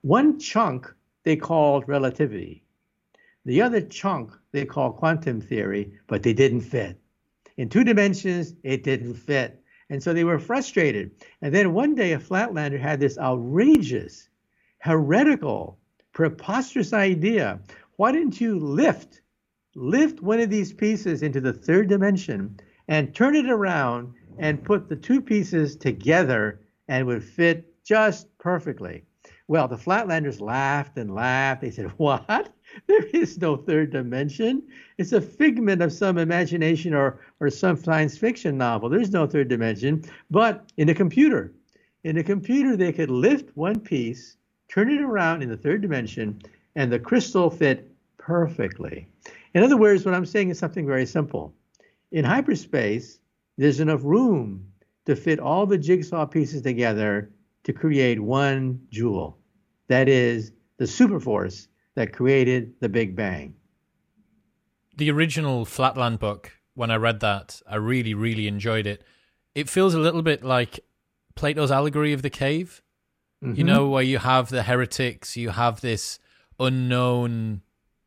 [0.00, 0.90] One chunk
[1.24, 2.62] they called relativity,
[3.46, 7.00] the other chunk they call quantum theory, but they didn't fit.
[7.56, 9.62] In two dimensions, it didn't fit.
[9.88, 11.12] And so they were frustrated.
[11.40, 14.28] And then one day, a flatlander had this outrageous,
[14.78, 15.78] heretical,
[16.12, 17.60] preposterous idea.
[17.94, 19.22] Why didn't you lift,
[19.76, 24.88] lift one of these pieces into the third dimension and turn it around and put
[24.88, 29.04] the two pieces together and would fit just perfectly.
[29.48, 31.60] Well, the Flatlanders laughed and laughed.
[31.60, 32.52] They said, What?
[32.88, 34.62] There is no third dimension.
[34.98, 38.90] It's a figment of some imagination or, or some science fiction novel.
[38.90, 40.04] There's no third dimension.
[40.30, 41.54] But in a computer,
[42.04, 44.36] in a computer, they could lift one piece,
[44.68, 46.42] turn it around in the third dimension,
[46.74, 49.06] and the crystal fit perfectly.
[49.54, 51.54] In other words, what I'm saying is something very simple.
[52.12, 53.20] In hyperspace,
[53.56, 54.66] there's enough room
[55.06, 57.30] to fit all the jigsaw pieces together
[57.66, 59.38] to create one jewel.
[59.88, 63.56] That is the superforce that created the Big Bang.
[64.96, 69.02] The original Flatland book, when I read that, I really, really enjoyed it.
[69.56, 70.78] It feels a little bit like
[71.34, 72.82] Plato's allegory of the cave.
[73.42, 73.56] Mm-hmm.
[73.56, 76.20] You know, where you have the heretics, you have this
[76.60, 77.62] unknown,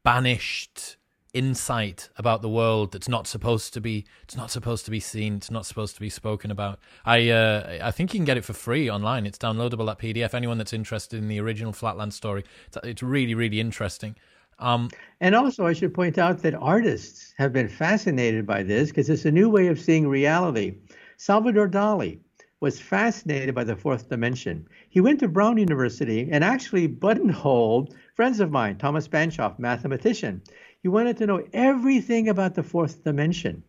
[0.06, 0.96] banished
[1.34, 5.36] insight about the world that's not supposed to be it's not supposed to be seen
[5.36, 6.80] it's not supposed to be spoken about.
[7.06, 9.26] I uh i think you can get it for free online.
[9.26, 12.44] It's downloadable that pdf anyone that's interested in the original flatland story
[12.84, 14.16] it's, really really interesting.
[14.58, 14.90] Um
[15.22, 19.26] and also i should point out that artists have been fascinated by this because it's
[19.26, 20.78] a new way of seeing reality.
[21.18, 22.20] Salvador dali
[22.62, 24.68] was fascinated by the fourth dimension.
[24.90, 30.42] He went to Brown University and actually buttonholed friends of mine, Thomas Banchoff, mathematician.
[30.82, 33.64] He wanted to know everything about the fourth dimension.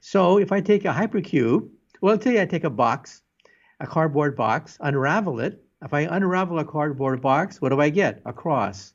[0.00, 1.68] So if I take a hypercube,
[2.00, 3.22] well, let's say I take a box,
[3.80, 5.62] a cardboard box, unravel it.
[5.82, 8.20] If I unravel a cardboard box, what do I get?
[8.26, 8.94] A cross.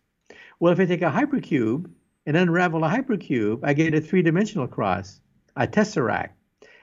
[0.60, 1.90] Well, if I take a hypercube
[2.26, 5.22] and unravel a hypercube, I get a three-dimensional cross,
[5.56, 6.32] a tesseract.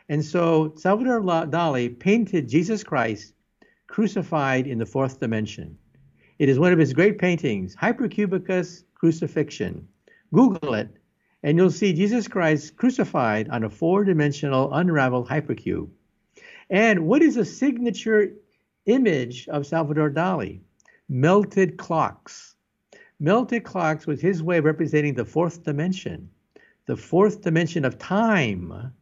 [0.08, 3.34] And so Salvador Dali painted Jesus Christ
[3.88, 5.76] crucified in the fourth dimension.
[6.38, 9.86] It is one of his great paintings, Hypercubicus Crucifixion.
[10.32, 10.88] Google it,
[11.42, 15.88] and you'll see Jesus Christ crucified on a four dimensional unraveled hypercube.
[16.70, 18.32] And what is a signature
[18.86, 20.60] image of Salvador Dali?
[21.08, 22.56] Melted clocks.
[23.20, 26.28] Melted clocks was his way of representing the fourth dimension,
[26.86, 28.92] the fourth dimension of time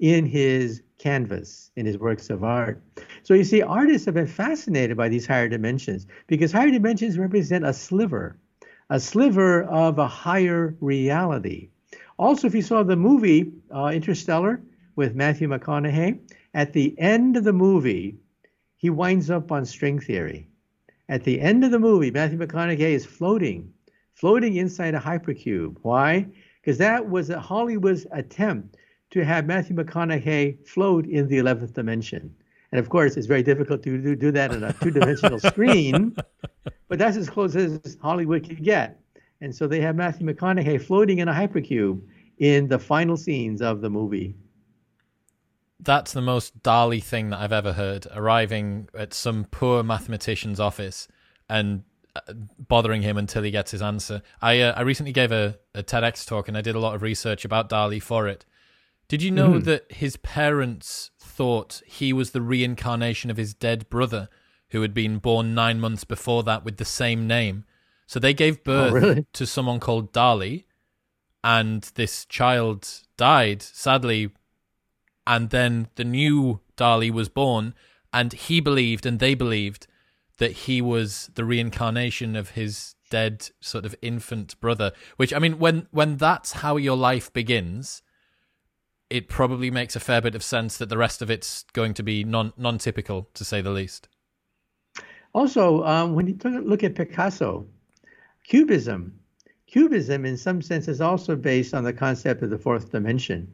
[0.00, 2.82] in his canvas, in his works of art.
[3.22, 7.66] So you see, artists have been fascinated by these higher dimensions because higher dimensions represent
[7.66, 8.38] a sliver
[8.92, 11.70] a sliver of a higher reality.
[12.18, 14.60] Also, if you saw the movie uh, Interstellar
[14.96, 16.18] with Matthew McConaughey,
[16.52, 18.18] at the end of the movie,
[18.76, 20.46] he winds up on string theory.
[21.08, 23.72] At the end of the movie, Matthew McConaughey is floating,
[24.12, 25.78] floating inside a hypercube.
[25.80, 26.26] Why?
[26.60, 28.76] Because that was Hollywood's attempt
[29.12, 32.34] to have Matthew McConaughey float in the 11th dimension.
[32.72, 36.16] And of course, it's very difficult to do, do that on a two dimensional screen,
[36.88, 38.98] but that's as close as Hollywood could get.
[39.42, 42.00] And so they have Matthew McConaughey floating in a hypercube
[42.38, 44.34] in the final scenes of the movie.
[45.80, 48.06] That's the most Dali thing that I've ever heard.
[48.14, 51.08] Arriving at some poor mathematician's office
[51.48, 51.82] and
[52.14, 52.20] uh,
[52.68, 54.22] bothering him until he gets his answer.
[54.40, 57.02] I uh, I recently gave a, a TEDx talk and I did a lot of
[57.02, 58.44] research about Dali for it.
[59.12, 59.64] Did you know mm-hmm.
[59.64, 64.30] that his parents thought he was the reincarnation of his dead brother,
[64.70, 67.66] who had been born nine months before that with the same name?
[68.06, 69.26] So they gave oh, birth oh, really?
[69.34, 70.64] to someone called Dali,
[71.44, 74.30] and this child died, sadly.
[75.26, 77.74] And then the new Dali was born,
[78.14, 79.86] and he believed, and they believed,
[80.38, 85.58] that he was the reincarnation of his dead sort of infant brother which i mean
[85.58, 88.00] when when that's how your life begins
[89.12, 92.02] it probably makes a fair bit of sense that the rest of it's going to
[92.02, 94.08] be non non typical to say the least.
[95.34, 97.66] Also, um, when you look at Picasso,
[98.48, 99.12] Cubism,
[99.66, 103.52] Cubism in some sense is also based on the concept of the fourth dimension,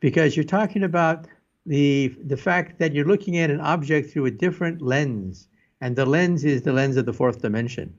[0.00, 1.28] because you're talking about
[1.64, 5.46] the the fact that you're looking at an object through a different lens,
[5.80, 7.94] and the lens is the lens of the fourth dimension.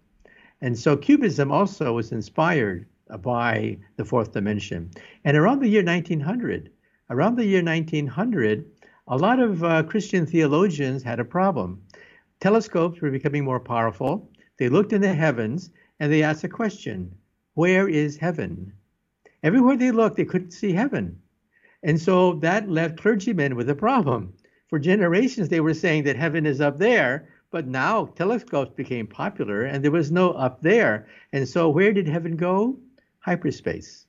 [0.60, 2.86] And so Cubism also was inspired
[3.22, 4.92] by the fourth dimension.
[5.24, 6.70] And around the year 1900,
[7.10, 8.66] around the year 1900,
[9.08, 11.82] a lot of uh, Christian theologians had a problem.
[12.40, 14.32] Telescopes were becoming more powerful.
[14.58, 17.16] They looked in the heavens and they asked a question
[17.56, 18.74] Where is heaven?
[19.42, 21.20] Everywhere they looked, they couldn't see heaven.
[21.82, 24.34] And so that left clergymen with a problem.
[24.68, 29.64] For generations, they were saying that heaven is up there, but now telescopes became popular
[29.64, 31.08] and there was no up there.
[31.34, 32.78] And so where did heaven go?
[33.22, 34.06] Hyperspace.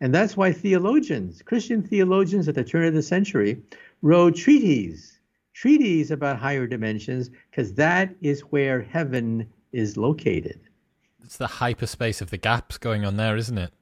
[0.00, 3.60] And that's why theologians, Christian theologians at the turn of the century,
[4.02, 5.18] wrote treatises,
[5.54, 10.60] treatises about higher dimensions, because that is where heaven is located.
[11.24, 13.72] It's the hyperspace of the gaps going on there, isn't it?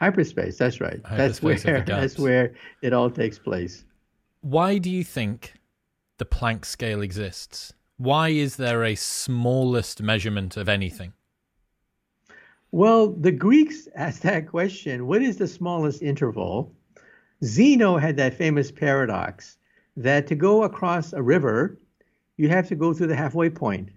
[0.00, 1.00] Hyperspace, that's right.
[1.04, 3.84] Hyperspace that's where that's where it all takes place.
[4.40, 5.54] Why do you think
[6.18, 7.72] the Planck scale exists?
[7.96, 11.14] Why is there a smallest measurement of anything?
[12.70, 16.74] Well, the Greeks asked that question what is the smallest interval?
[17.42, 19.56] Zeno had that famous paradox
[19.96, 21.78] that to go across a river,
[22.36, 23.90] you have to go through the halfway point.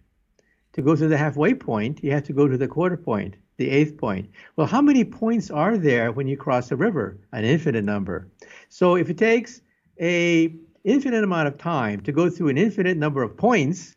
[0.74, 3.70] To go through the halfway point, you have to go to the quarter point, the
[3.70, 4.30] eighth point.
[4.56, 7.20] Well, how many points are there when you cross a river?
[7.34, 8.32] An infinite number.
[8.70, 9.62] So if it takes
[10.00, 10.56] a
[10.86, 13.96] infinite amount of time to go through an infinite number of points,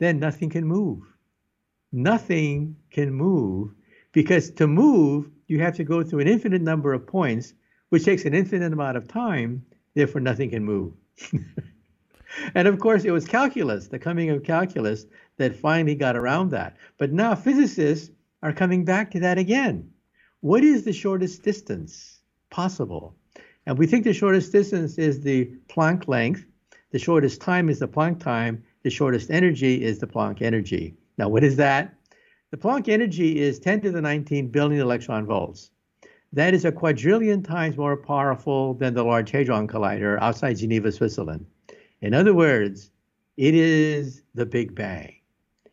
[0.00, 1.02] then nothing can move.
[1.92, 3.74] Nothing can move
[4.12, 7.54] because to move, you have to go through an infinite number of points,
[7.88, 10.92] which takes an infinite amount of time, therefore, nothing can move.
[12.54, 15.06] and of course, it was calculus, the coming of calculus,
[15.38, 16.76] that finally got around that.
[16.98, 18.10] But now physicists
[18.42, 19.90] are coming back to that again.
[20.40, 23.14] What is the shortest distance possible?
[23.66, 26.44] And we think the shortest distance is the Planck length,
[26.90, 30.96] the shortest time is the Planck time, the shortest energy is the Planck energy.
[31.16, 31.94] Now, what is that?
[32.52, 35.70] The Planck energy is 10 to the 19 billion electron volts.
[36.34, 41.46] That is a quadrillion times more powerful than the Large Hadron Collider outside Geneva, Switzerland.
[42.02, 42.90] In other words,
[43.38, 45.14] it is the Big Bang.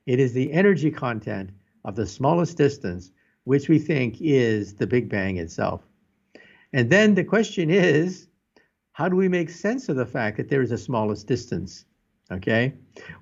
[0.05, 1.49] It is the energy content
[1.83, 3.11] of the smallest distance,
[3.43, 5.85] which we think is the Big Bang itself.
[6.71, 8.29] And then the question is,
[8.93, 11.83] how do we make sense of the fact that there is a smallest distance?
[12.31, 12.73] Okay.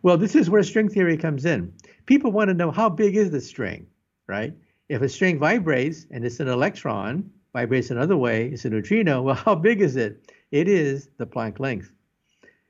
[0.03, 1.73] Well, this is where string theory comes in.
[2.07, 3.85] People want to know how big is the string,
[4.27, 4.53] right?
[4.89, 9.35] If a string vibrates and it's an electron, vibrates another way, it's a neutrino, well,
[9.45, 10.33] how big is it?
[10.51, 11.91] It is the Planck length.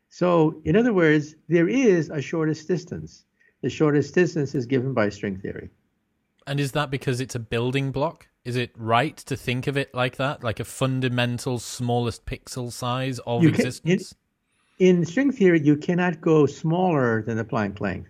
[0.10, 3.26] So, in other words, there is a shortest distance.
[3.62, 5.70] The shortest distance is given by string theory.
[6.48, 8.28] And is that because it's a building block?
[8.46, 13.20] Is it right to think of it like that, like a fundamental smallest pixel size
[13.20, 14.16] of you existence?
[14.78, 18.10] Can, in string theory, you cannot go smaller than the Planck length.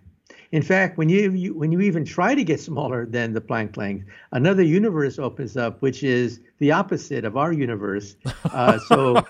[0.50, 3.76] In fact, when you, you, when you even try to get smaller than the Planck
[3.76, 8.16] length, another universe opens up, which is the opposite of our universe.
[8.52, 9.22] Uh, so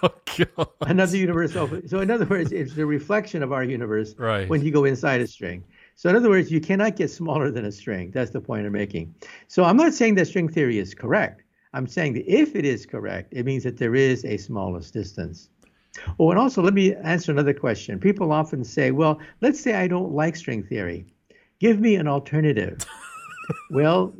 [0.59, 1.91] oh, another universe opens.
[1.91, 4.49] So in other words, it's the reflection of our universe right.
[4.49, 5.64] when you go inside a string.
[5.97, 8.12] So in other words, you cannot get smaller than a string.
[8.12, 9.14] That's the point I'm making.
[9.49, 11.43] So I'm not saying that string theory is correct.
[11.73, 15.49] I'm saying that if it is correct, it means that there is a smallest distance.
[16.18, 17.99] Oh, and also let me answer another question.
[17.99, 21.07] People often say, well, let's say I don't like string theory.
[21.61, 22.78] Give me an alternative.
[23.70, 24.14] well,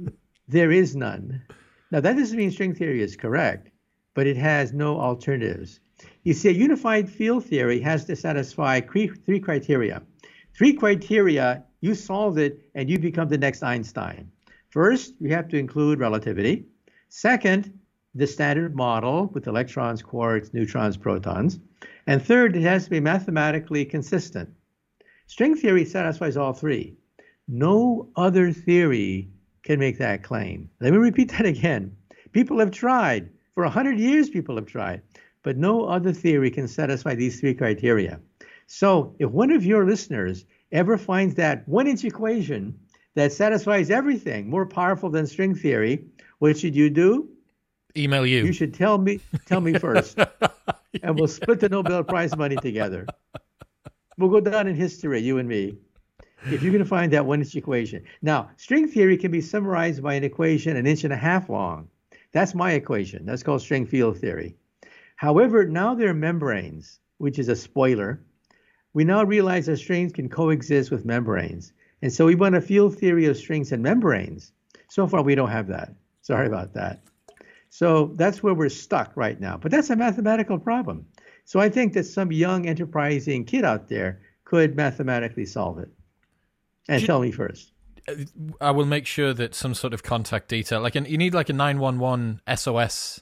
[0.49, 1.43] there is none.
[1.91, 3.71] Now, that doesn't mean string theory is correct,
[4.15, 5.81] but it has no alternatives.
[6.23, 10.03] You see, a unified field theory has to satisfy three criteria.
[10.55, 14.31] Three criteria, you solve it and you become the next Einstein.
[14.71, 16.67] First, you have to include relativity.
[17.09, 17.78] Second,
[18.19, 21.61] the standard model with electrons, quarks, neutrons, protons.
[22.09, 24.49] And third, it has to be mathematically consistent.
[25.29, 26.97] String theory satisfies all three.
[27.47, 29.31] No other theory
[29.63, 30.69] can make that claim.
[30.81, 31.97] Let me repeat that again.
[32.33, 33.31] People have tried.
[33.55, 35.01] For 100 years, people have tried.
[35.45, 38.19] But no other theory can satisfy these three criteria.
[38.67, 42.81] So if one of your listeners ever finds that one inch equation
[43.15, 46.05] that satisfies everything more powerful than string theory,
[46.41, 47.29] what should you do?
[47.99, 48.45] Email you.
[48.45, 50.19] You should tell me tell me first,
[51.03, 53.07] and we'll split the Nobel Prize money together.
[54.17, 55.77] We'll go down in history, you and me,
[56.47, 58.05] if you can find that one inch equation.
[58.23, 61.89] Now, string theory can be summarized by an equation an inch and a half long.
[62.33, 63.27] That's my equation.
[63.27, 64.57] That's called string field theory.
[65.17, 68.21] However, now there are membranes, which is a spoiler.
[68.95, 71.73] We now realize that strings can coexist with membranes.
[72.03, 74.53] And so we want a field theory of strings and membranes.
[74.89, 75.95] So far, we don't have that.
[76.23, 77.03] Sorry about that.
[77.79, 79.57] So that's where we're stuck right now.
[79.57, 81.07] But that's a mathematical problem.
[81.45, 85.89] So I think that some young enterprising kid out there could mathematically solve it.
[86.89, 87.71] And tell me first.
[88.09, 88.15] Uh,
[88.61, 91.51] I will make sure that some sort of contact detail, like an, you need like
[91.51, 93.21] a 911 SOS,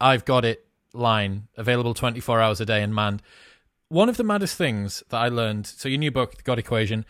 [0.00, 3.22] I've got it line available 24 hours a day and manned.
[3.86, 7.06] One of the maddest things that I learned, so your new book, The God Equation,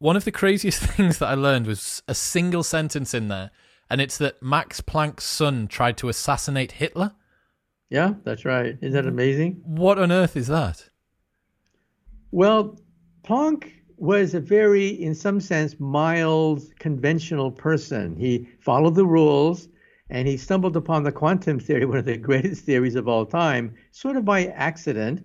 [0.00, 3.52] one of the craziest things that I learned was a single sentence in there
[3.94, 7.12] and it's that Max Planck's son tried to assassinate Hitler.
[7.90, 8.76] Yeah, that's right.
[8.80, 9.62] Isn't that amazing?
[9.64, 10.90] What on earth is that?
[12.32, 12.76] Well,
[13.22, 18.16] Planck was a very, in some sense, mild, conventional person.
[18.16, 19.68] He followed the rules
[20.10, 23.76] and he stumbled upon the quantum theory, one of the greatest theories of all time,
[23.92, 25.24] sort of by accident.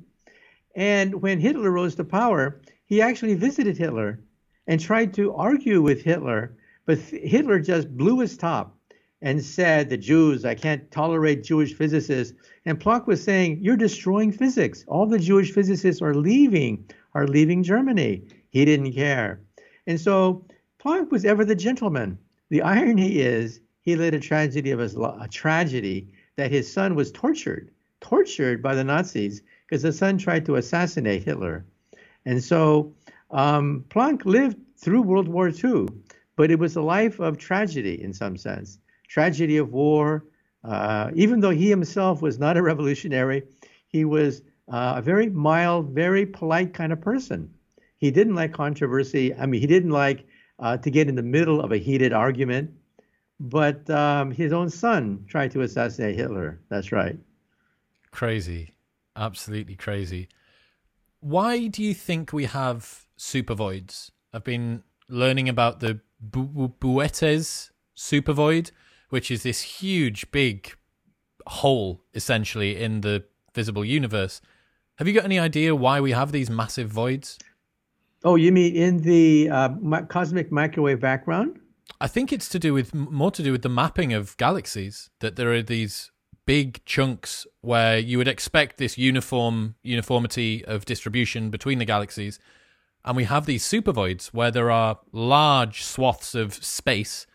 [0.76, 4.20] And when Hitler rose to power, he actually visited Hitler
[4.68, 6.56] and tried to argue with Hitler
[6.90, 8.76] but Hitler just blew his top.
[9.22, 12.34] and said, the Jews, I can't tolerate Jewish physicists.
[12.66, 14.86] And Planck was saying, you're destroying physics.
[14.88, 18.24] All the Jewish physicists are leaving, are leaving Germany.
[18.50, 19.40] He didn't care.
[19.86, 20.44] And so
[20.84, 22.18] Planck was ever the gentleman.
[22.50, 27.12] The irony is he led a tragedy of his a tragedy that his son was
[27.12, 27.70] tortured,
[28.02, 31.66] tortured by the Nazis because the son tried to assassinate Hitler.
[32.26, 32.96] And so
[33.30, 35.88] um, Planck lived through World War II,
[36.40, 38.80] but it was a life of tragedy in some sense
[39.10, 40.24] tragedy of war.
[40.64, 43.44] Uh, even though he himself was not a revolutionary,
[43.90, 47.54] he was uh, a very mild, very polite kind of person.
[47.98, 49.36] He didn't like controversy.
[49.36, 50.26] I mean, he didn't like
[50.60, 52.72] uh, to get in the middle of a heated argument.
[53.42, 56.62] But um, his own son tried to assassinate Hitler.
[56.70, 57.18] That's right.
[58.12, 58.76] Crazy.
[59.14, 60.30] Absolutely crazy.
[61.20, 64.12] Why do you think we have supervoids?
[64.34, 68.72] I've been learning about the Bu- Boötes supervoid,
[69.10, 70.76] which is this huge, big
[71.48, 74.42] hole essentially in the visible universe.
[74.98, 77.38] Have you got any idea why we have these massive voids?
[78.24, 81.60] Oh, you mean in the uh, cosmic microwave background?
[82.02, 85.10] I think it's to do with more to do with the mapping of galaxies.
[85.22, 86.12] That there are these
[86.46, 92.40] big chunks where you would expect this uniform uniformity of distribution between the galaxies,
[93.06, 97.26] and we have these supervoids where there are large swaths of space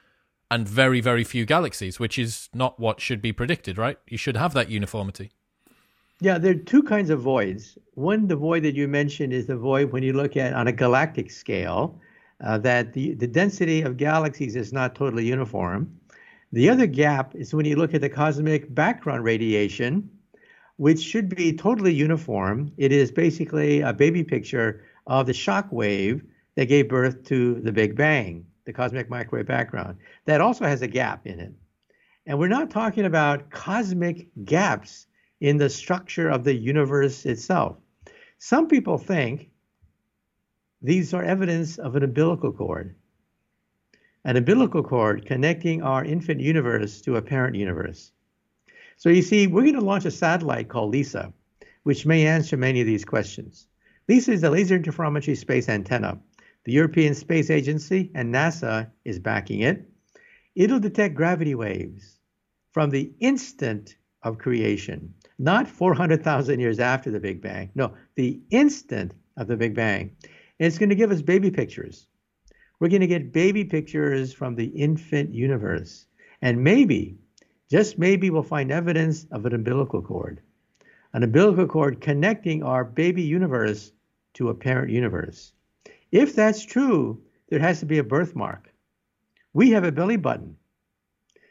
[0.51, 3.99] and very, very few galaxies, which is not what should be predicted, right?
[4.07, 5.33] You should have that uniformity.
[6.21, 7.77] Yeah, there are two kinds of voids.
[7.95, 10.73] One, the void that you mentioned is the void when you look at on a
[10.73, 11.99] galactic scale,
[12.43, 15.99] uh, that the, the density of galaxies is not totally uniform.
[16.53, 20.09] The other gap is when you look at the cosmic background radiation,
[20.77, 22.73] which should be totally uniform.
[22.77, 26.25] It is basically a baby picture of the shock wave
[26.55, 29.99] that gave birth to the Big Bang the cosmic microwave background.
[30.25, 31.53] That also has a gap in it.
[32.27, 35.07] And we're not talking about cosmic gaps
[35.41, 37.77] in the structure of the universe itself.
[38.39, 39.51] Some people think
[40.81, 42.95] these are evidence of an umbilical cord,
[44.25, 48.13] an umbilical cord connecting our infant universe to a parent universe.
[48.97, 51.33] So you see, we're going to launch a satellite called LISA,
[51.83, 53.67] which may answer many of these questions.
[54.09, 56.19] LISA is a laser interferometry space antenna
[56.65, 59.89] the European Space Agency and NASA is backing it.
[60.55, 62.19] It'll detect gravity waves
[62.73, 67.71] from the instant of creation, not 400,000 years after the Big Bang.
[67.75, 70.17] No, the instant of the Big Bang.
[70.59, 72.07] And it's going to give us baby pictures.
[72.81, 76.07] We're going to get baby pictures from the infant universe.
[76.41, 77.19] And maybe,
[77.71, 80.41] just maybe, we'll find evidence of an umbilical cord.
[81.13, 83.93] An umbilical cord connecting our baby universe
[84.35, 85.53] to a parent universe.
[86.13, 88.73] If that's true, there has to be a birthmark.
[89.53, 90.57] We have a belly button.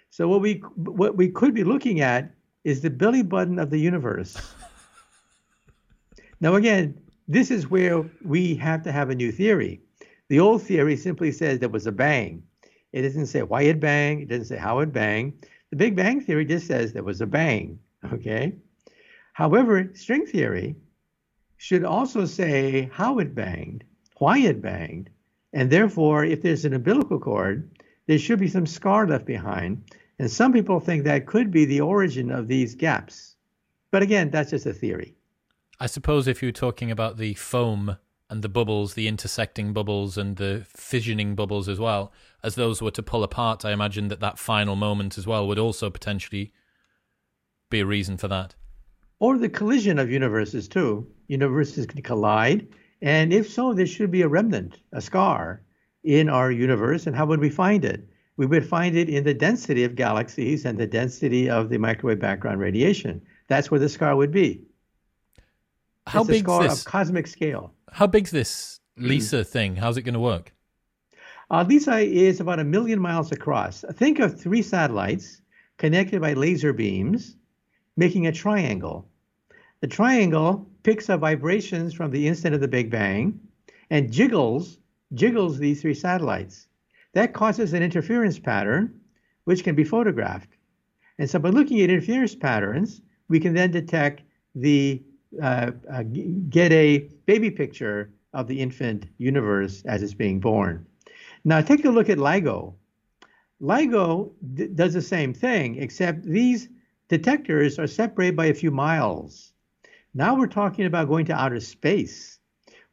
[0.09, 2.31] So what we what we could be looking at
[2.63, 4.37] is the belly button of the universe.
[6.39, 9.81] now again, this is where we have to have a new theory.
[10.29, 12.43] The old theory simply says there was a bang.
[12.91, 14.23] It doesn't say why it banged.
[14.23, 15.47] It doesn't say how it banged.
[15.71, 17.79] The Big Bang theory just says there was a bang.
[18.13, 18.53] Okay.
[19.33, 20.75] However, string theory
[21.63, 23.83] should also say how it banged
[24.23, 25.09] why it banged.
[25.51, 27.69] And therefore, if there's an umbilical cord,
[28.07, 29.83] there should be some scar left behind.
[30.17, 33.35] And some people think that could be the origin of these gaps.
[33.91, 35.13] But again, that's just a theory.
[35.79, 37.97] I suppose if you're talking about the foam
[38.29, 42.91] and the bubbles, the intersecting bubbles and the fissioning bubbles as well, as those were
[42.91, 46.53] to pull apart, I imagine that that final moment as well would also potentially
[47.69, 48.55] be a reason for that.
[49.19, 51.07] Or the collision of universes, too.
[51.37, 52.67] Universes can collide
[53.03, 55.61] and if so, there should be a remnant, a scar
[56.05, 57.05] in our universe.
[57.05, 58.07] And how would we find it?
[58.37, 62.19] We would find it in the density of galaxies and the density of the microwave
[62.19, 63.21] background radiation.
[63.49, 64.61] That's where the scar would be.
[66.07, 66.79] How big scar this?
[66.79, 67.73] of cosmic scale.
[67.91, 69.75] How big's this LISA thing?
[69.75, 70.53] How's it going to work?
[71.51, 73.83] Uh, LISA is about a million miles across.
[73.95, 75.41] Think of three satellites
[75.77, 77.35] connected by laser beams,
[77.97, 79.09] making a triangle.
[79.81, 83.39] The triangle picks up vibrations from the instant of the Big Bang
[83.89, 84.79] and jiggles
[85.13, 86.67] jiggles these three satellites.
[87.13, 88.99] That causes an interference pattern,
[89.43, 90.57] which can be photographed.
[91.19, 94.23] And so, by looking at interference patterns, we can then detect
[94.55, 95.03] the
[95.41, 96.03] uh, uh,
[96.49, 100.85] get a baby picture of the infant universe as it's being born.
[101.43, 102.73] Now, take a look at LIGO.
[103.61, 106.69] LIGO d- does the same thing, except these
[107.09, 109.52] detectors are separated by a few miles.
[110.15, 112.37] Now we're talking about going to outer space,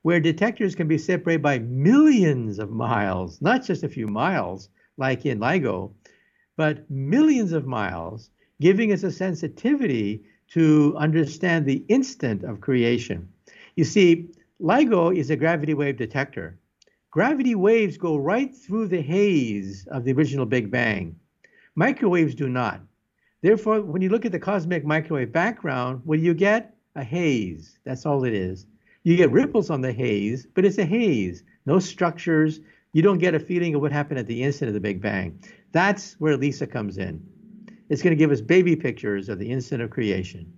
[0.01, 5.27] where detectors can be separated by millions of miles, not just a few miles, like
[5.27, 5.93] in LIGO.
[6.57, 13.29] but millions of miles, giving us a sensitivity to understand the instant of creation.
[13.77, 16.59] You see, LIGO is a gravity wave detector.
[17.11, 21.17] Gravity waves go right through the haze of the original Big Bang.
[21.77, 22.81] Microwaves do not.
[23.43, 26.77] Therefore, when you look at the cosmic microwave background, what do you get?
[26.97, 27.79] A haze.
[27.85, 28.67] That's all it is.
[29.03, 31.43] You get ripples on the haze, but it's a haze.
[31.67, 32.61] No structures.
[32.93, 35.43] You don't get a feeling of what happened at the instant of the Big Bang.
[35.73, 37.25] That's where LISA comes in.
[37.89, 40.53] It's going to give us baby pictures of the instant of creation.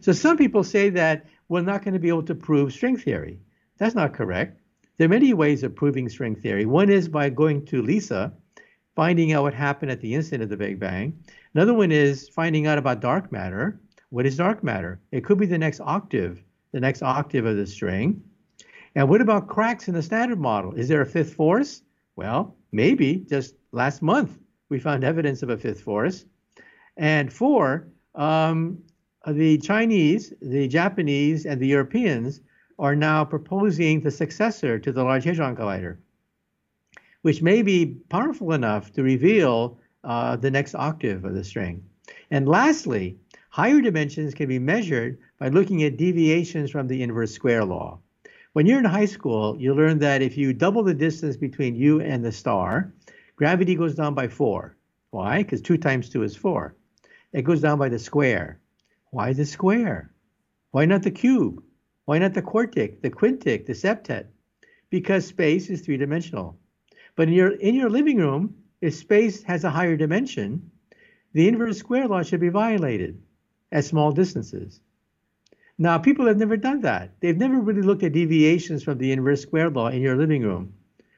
[0.00, 3.38] So some people say that we're not going to be able to prove string theory.
[3.78, 4.60] That's not correct.
[4.96, 6.66] There are many ways of proving string theory.
[6.66, 8.32] One is by going to LISA,
[8.94, 11.18] finding out what happened at the instant of the Big Bang.
[11.54, 13.80] Another one is finding out about dark matter.
[14.14, 15.00] What is dark matter?
[15.10, 16.40] It could be the next octave,
[16.70, 18.22] the next octave of the string.
[18.94, 20.72] And what about cracks in the standard model?
[20.74, 21.82] Is there a fifth force?
[22.14, 23.26] Well, maybe.
[23.28, 24.38] Just last month,
[24.68, 26.26] we found evidence of a fifth force.
[26.96, 28.78] And four, um,
[29.26, 32.40] the Chinese, the Japanese, and the Europeans
[32.78, 35.96] are now proposing the successor to the Large Hadron Collider,
[37.22, 41.84] which may be powerful enough to reveal uh, the next octave of the string.
[42.30, 43.18] And lastly,
[43.54, 48.00] higher dimensions can be measured by looking at deviations from the inverse square law.
[48.52, 52.00] When you're in high school, you learn that if you double the distance between you
[52.00, 52.92] and the star,
[53.36, 54.76] gravity goes down by four.
[55.10, 55.44] Why?
[55.44, 56.74] Because two times two is four.
[57.32, 58.58] It goes down by the square.
[59.12, 60.10] Why the square?
[60.72, 61.62] Why not the cube?
[62.06, 64.26] Why not the quartic, the quintic, the septet?
[64.90, 66.58] Because space is three dimensional.
[67.14, 70.72] But in your in your living room, if space has a higher dimension,
[71.34, 73.22] the inverse square law should be violated
[73.74, 74.80] at small distances.
[75.76, 77.10] Now, people have never done that.
[77.20, 80.72] They've never really looked at deviations from the inverse square law in your living room.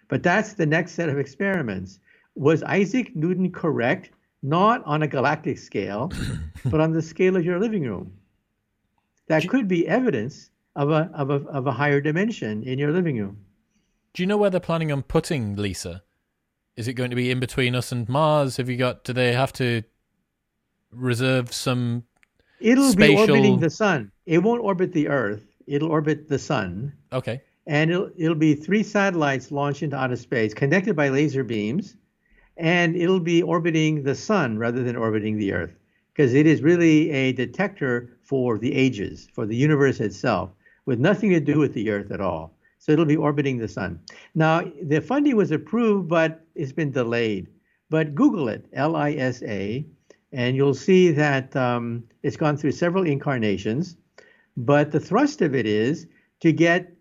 [0.09, 2.01] But that's the next set of experiments.
[2.35, 4.11] Was Isaac Newton correct
[4.43, 6.11] not on a galactic scale,
[6.65, 8.13] but on the scale of your living room.
[9.29, 13.19] That could be evidence of a, of, a, of a higher dimension in your living
[13.19, 13.39] room.
[14.15, 16.03] Do you know where they're planning on putting LISA?
[16.77, 18.57] Is it going to be in between us and Mars?
[18.57, 19.05] Have you got?
[19.05, 19.83] Do they have to
[20.91, 22.05] reserve some?
[22.61, 23.27] It'll spatial...
[23.27, 24.11] be orbiting the sun.
[24.27, 25.45] It won't orbit the Earth.
[25.67, 26.93] It'll orbit the sun.
[27.13, 27.43] Okay.
[27.67, 31.97] And it'll it'll be three satellites launched into outer space, connected by laser beams,
[32.57, 35.77] and it'll be orbiting the sun rather than orbiting the Earth
[36.17, 40.51] because it is really a detector for the ages, for the universe itself,
[40.87, 42.55] with nothing to do with the Earth at all.
[42.79, 44.01] So it'll be orbiting the sun.
[44.35, 47.49] Now, the funding was approved, but it's been delayed.
[47.91, 49.85] But Google it, L I S A,
[50.37, 53.97] and you'll see that um, it's gone through several incarnations.
[54.59, 56.07] But the thrust of it is
[56.41, 56.93] to get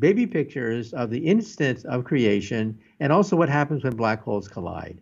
[0.00, 5.00] baby pictures of the instant of creation and also what happens when black holes collide.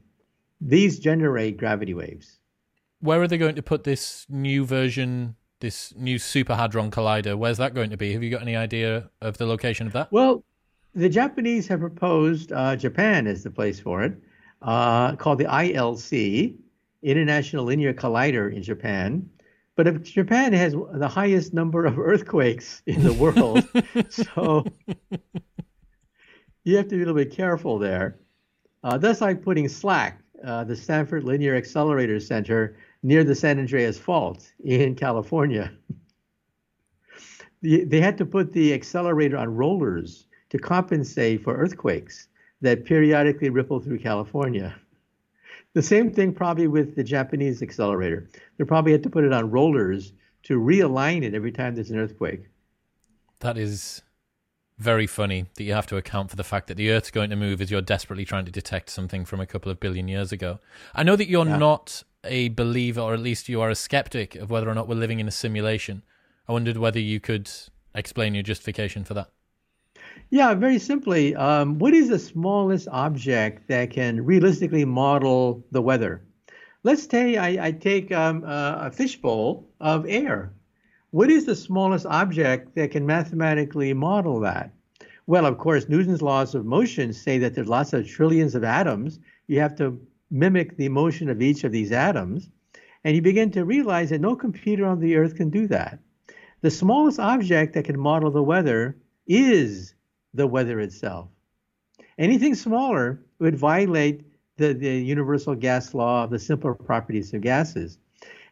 [0.61, 2.39] These generate gravity waves.
[3.01, 7.37] Where are they going to put this new version, this new Super Hadron Collider?
[7.37, 8.13] Where's that going to be?
[8.13, 10.13] Have you got any idea of the location of that?
[10.13, 10.45] Well,
[10.95, 14.13] the Japanese have proposed uh, Japan as the place for it,
[14.61, 16.59] uh, called the ILC,
[17.03, 19.29] International Linear Collider in Japan.
[19.75, 23.65] But if Japan has the highest number of earthquakes in the world,
[24.11, 24.65] so
[26.65, 28.19] you have to be a little bit careful there.
[28.85, 33.99] Uh, that's like putting SLAC, uh, the Stanford Linear Accelerator Center, near the San Andreas
[33.99, 35.73] Fault in California.
[37.63, 42.29] they had to put the accelerator on rollers to compensate for earthquakes
[42.61, 44.75] that periodically ripple through California.
[45.75, 48.29] The same thing probably with the Japanese accelerator.
[48.59, 50.13] They probably had to put it on rollers
[50.45, 52.49] to realign it every time there's an earthquake.
[53.41, 54.03] That is
[54.79, 57.37] very funny that you have to account for the fact that the Earth's going to
[57.37, 60.59] move as you're desperately trying to detect something from a couple of billion years ago.
[60.95, 61.57] I know that you're yeah.
[61.57, 64.95] not a believer, or at least you are a skeptic of whether or not we're
[64.97, 66.03] living in a simulation.
[66.49, 67.51] I wondered whether you could
[67.95, 69.31] explain your justification for that.
[70.31, 76.23] Yeah, very simply, um, what is the smallest object that can realistically model the weather?
[76.85, 80.53] Let's say I, I take um, a, a fishbowl of air.
[81.11, 84.73] What is the smallest object that can mathematically model that?
[85.27, 89.21] Well, of course, Newton's laws of motion say that there's lots of trillions of atoms.
[89.47, 90.01] You have to
[90.31, 92.49] mimic the motion of each of these atoms.
[93.05, 95.99] And you begin to realize that no computer on the earth can do that.
[96.63, 98.97] The smallest object that can model the weather
[99.27, 99.95] is
[100.35, 101.29] the weather itself.
[102.19, 104.23] Anything smaller would violate
[104.57, 107.99] the, the universal gas law of the simple properties of gases.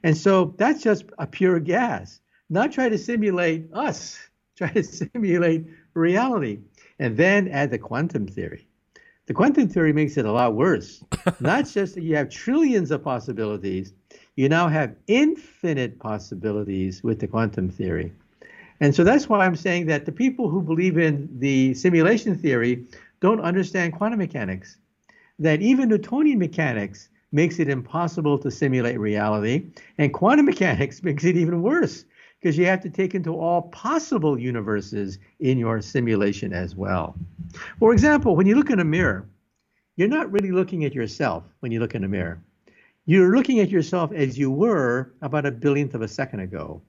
[0.03, 2.21] And so that's just a pure gas.
[2.49, 4.19] Not try to simulate us,
[4.57, 6.61] try to simulate reality.
[6.99, 8.67] And then add the quantum theory.
[9.27, 11.03] The quantum theory makes it a lot worse.
[11.41, 13.95] Not just that you have trillions of possibilities,
[14.37, 18.13] you now have infinite possibilities with the quantum theory.
[18.81, 22.87] And so that's why I'm saying that the people who believe in the simulation theory
[23.21, 24.79] don't understand quantum mechanics.
[25.39, 29.67] That even Newtonian mechanics makes it impossible to simulate reality,
[29.99, 32.05] and quantum mechanics makes it even worse
[32.41, 37.15] because you have to take into all possible universes in your simulation as well.
[37.79, 39.29] For example, when you look in a mirror,
[39.97, 42.41] you're not really looking at yourself when you look in a mirror.
[43.05, 46.81] You're looking at yourself as you were about a billionth of a second ago.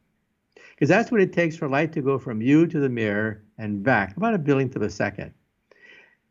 [0.82, 3.84] Because that's what it takes for light to go from you to the mirror and
[3.84, 5.32] back, about a billionth of a second.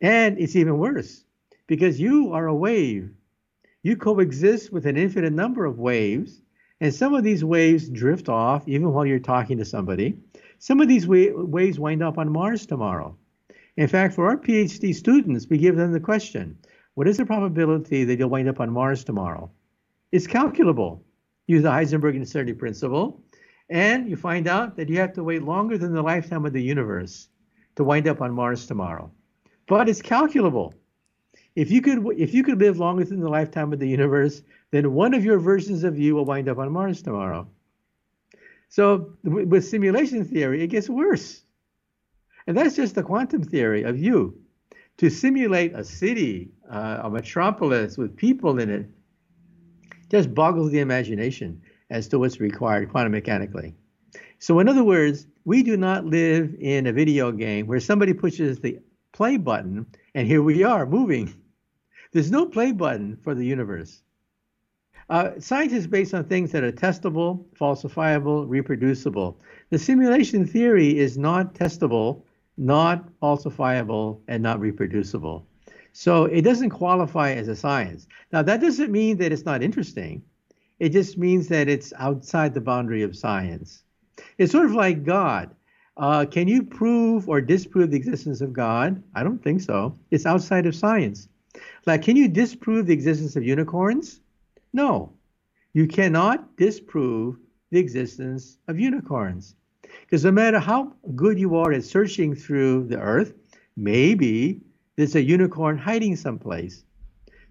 [0.01, 1.25] And it's even worse
[1.69, 3.13] because you are a wave.
[3.85, 6.43] You coexist with an infinite number of waves,
[6.81, 10.19] and some of these waves drift off even while you're talking to somebody.
[10.59, 13.17] Some of these wa- waves wind up on Mars tomorrow.
[13.77, 16.59] In fact, for our PhD students, we give them the question
[16.95, 19.49] what is the probability that you'll wind up on Mars tomorrow?
[20.11, 21.05] It's calculable.
[21.47, 23.23] Use the Heisenberg uncertainty principle,
[23.71, 26.63] and you find out that you have to wait longer than the lifetime of the
[26.63, 27.29] universe
[27.77, 29.11] to wind up on Mars tomorrow.
[29.69, 30.75] But it's calculable.
[31.55, 34.43] If you could if you could live longer than the lifetime of the universe,
[34.73, 37.49] then one of your versions of you will wind up on Mars tomorrow.
[38.69, 41.43] So with simulation theory, it gets worse.
[42.47, 44.41] And that's just the quantum theory of you.
[44.99, 48.87] To simulate a city, uh, a metropolis with people in it,
[50.11, 53.75] just boggles the imagination as to what's required quantum mechanically.
[54.39, 58.59] So, in other words, we do not live in a video game where somebody pushes
[58.59, 58.79] the
[59.13, 61.35] play button and here we are moving.
[62.13, 64.03] There's no play button for the universe.
[65.09, 69.41] Uh, science is based on things that are testable, falsifiable, reproducible.
[69.71, 72.23] The simulation theory is not testable,
[72.57, 75.47] not falsifiable, and not reproducible.
[75.93, 78.07] So it doesn't qualify as a science.
[78.33, 80.23] Now, that doesn't mean that it's not interesting.
[80.81, 83.85] It just means that it's outside the boundary of science.
[84.39, 85.55] It's sort of like God.
[85.99, 89.03] Uh, can you prove or disprove the existence of God?
[89.15, 89.95] I don't think so.
[90.11, 91.29] It's outside of science.
[91.85, 94.21] Like, can you disprove the existence of unicorns?
[94.73, 95.13] No.
[95.75, 97.37] You cannot disprove
[97.71, 99.57] the existence of unicorns.
[100.01, 103.35] Because no matter how good you are at searching through the earth,
[103.77, 104.63] maybe
[104.97, 106.85] there's a unicorn hiding someplace.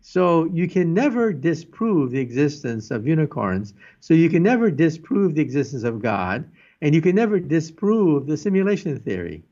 [0.01, 3.73] So you can never disprove the existence of unicorns.
[3.99, 6.49] So you can never disprove the existence of God,
[6.81, 9.43] and you can never disprove the simulation theory,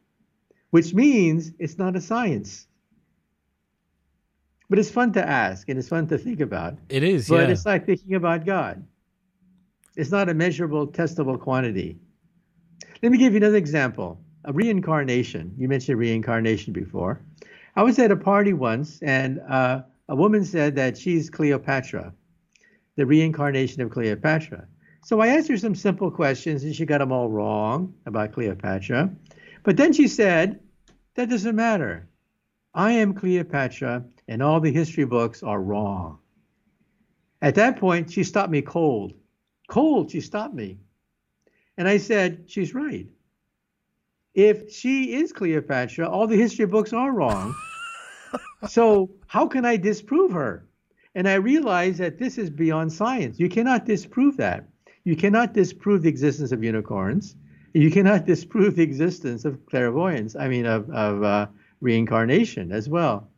[0.72, 2.68] which means it's not a science.
[4.70, 6.78] But it's fun to ask and it's fun to think about.
[6.90, 7.54] It is, but yeah.
[7.54, 8.86] it's like thinking about God.
[9.96, 11.98] It's not a measurable, testable quantity.
[13.02, 14.20] Let me give you another example.
[14.46, 15.54] A reincarnation.
[15.58, 17.22] You mentioned reincarnation before.
[17.76, 22.14] I was at a party once, and uh, a woman said that she's Cleopatra,
[22.96, 24.68] the reincarnation of Cleopatra.
[25.04, 29.10] So I asked her some simple questions, and she got them all wrong about Cleopatra.
[29.64, 30.60] But then she said,
[31.16, 32.08] That doesn't matter.
[32.74, 36.20] I am Cleopatra, and all the history books are wrong.
[37.42, 39.14] At that point, she stopped me cold.
[39.68, 40.78] Cold, she stopped me.
[41.78, 43.08] And I said, She's right.
[44.34, 47.56] If she is Cleopatra, all the history books are wrong.
[48.68, 50.66] So, how can I disprove her?
[51.16, 53.40] And I realized that this is beyond science.
[53.40, 54.68] You cannot disprove that.
[55.04, 57.36] You cannot disprove the existence of unicorns.
[57.74, 61.48] You cannot disprove the existence of clairvoyance, I mean, of, of uh,
[61.82, 63.30] reincarnation as well.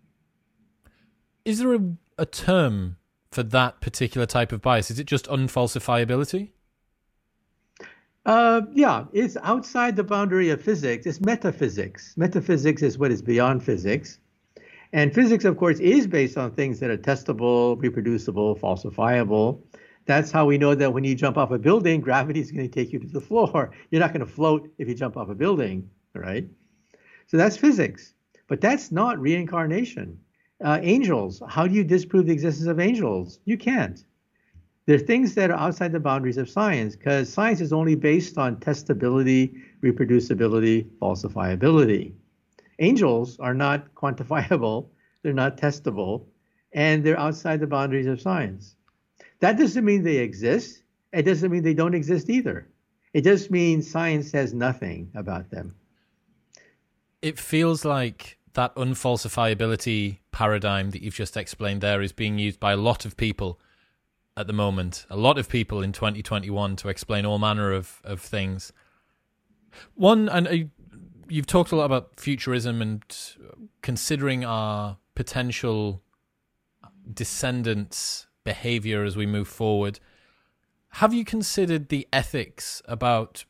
[1.46, 1.82] Is there a,
[2.18, 2.98] a term
[3.32, 4.90] for that particular type of bias?
[4.90, 6.52] Is it just unfalsifiability?
[8.26, 11.06] Uh, yeah, it's outside the boundary of physics.
[11.06, 12.14] It's metaphysics.
[12.18, 14.20] Metaphysics is what is beyond physics.
[14.92, 19.62] And physics, of course, is based on things that are testable, reproducible, falsifiable.
[20.06, 22.74] That's how we know that when you jump off a building, gravity is going to
[22.74, 23.72] take you to the floor.
[23.92, 26.48] You're not going to float if you jump off a building, right?
[27.28, 28.14] So that's physics.
[28.48, 30.20] But that's not reincarnation.
[30.62, 33.40] Uh, angels, how do you disprove the existence of angels?
[33.46, 34.04] You can't.
[34.88, 38.40] There are things that are outside the boundaries of science because science is only based
[38.40, 42.14] on testability, reproducibility, falsifiability.
[42.80, 44.88] Angels are not quantifiable,
[45.22, 46.26] they're not testable,
[46.74, 48.76] and they're outside the boundaries of science.
[49.40, 50.84] That doesn't mean they exist.
[51.12, 52.68] It doesn't mean they don't exist either.
[53.14, 55.76] It just means science says nothing about them.
[57.22, 62.74] It feels like that unfalsifiability paradigm that you've just explained there is being used by
[62.74, 63.60] a lot of people
[64.38, 65.06] at the moment.
[65.10, 68.72] A lot of people in 2021 to explain all manner of, of things.
[69.96, 70.56] One, and uh,
[71.30, 73.04] you've talked a lot about futurism and
[73.40, 76.02] uh, considering our potential
[77.12, 80.00] descendants' behavior as we move forward,
[80.94, 83.46] have you considered the ethics about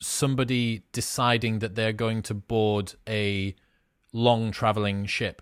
[0.00, 3.54] somebody deciding that they're going to board a
[4.12, 5.40] long traveling ship?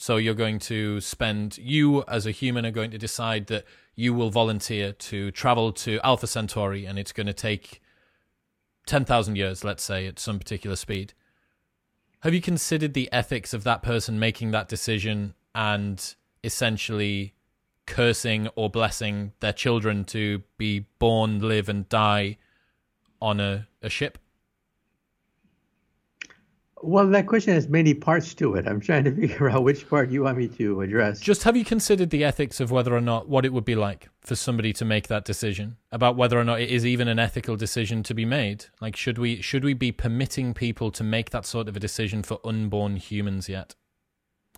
[0.00, 4.14] So you're going to spend, you as a human are going to decide that you
[4.14, 7.82] will volunteer to travel to Alpha Centauri and it's going to take
[8.88, 11.12] 10,000 years, let's say, at some particular speed.
[12.20, 17.34] Have you considered the ethics of that person making that decision and essentially
[17.86, 22.38] cursing or blessing their children to be born, live, and die
[23.20, 24.18] on a, a ship?
[26.82, 28.66] Well, that question has many parts to it.
[28.66, 31.20] I'm trying to figure out which part you want me to address.
[31.20, 34.08] Just have you considered the ethics of whether or not what it would be like
[34.20, 37.56] for somebody to make that decision about whether or not it is even an ethical
[37.56, 38.66] decision to be made?
[38.80, 42.22] Like should we should we be permitting people to make that sort of a decision
[42.22, 43.74] for unborn humans yet?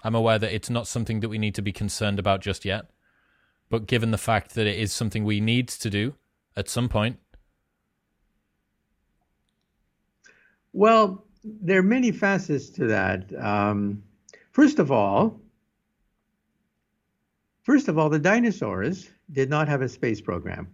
[0.03, 2.91] I'm aware that it's not something that we need to be concerned about just yet.
[3.69, 6.15] But given the fact that it is something we need to do
[6.57, 7.19] at some point.
[10.73, 13.33] Well, there are many facets to that.
[13.43, 14.03] Um,
[14.53, 15.41] first of all,
[17.63, 20.69] first of all, the dinosaurs did not have a space program.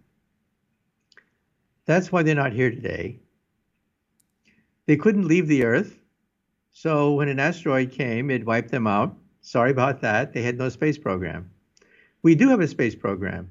[1.85, 3.19] That's why they're not here today.
[4.85, 5.97] They couldn't leave the Earth,
[6.71, 9.17] so when an asteroid came, it wiped them out.
[9.41, 10.33] Sorry about that.
[10.33, 11.49] They had no space program.
[12.21, 13.49] We do have a space program.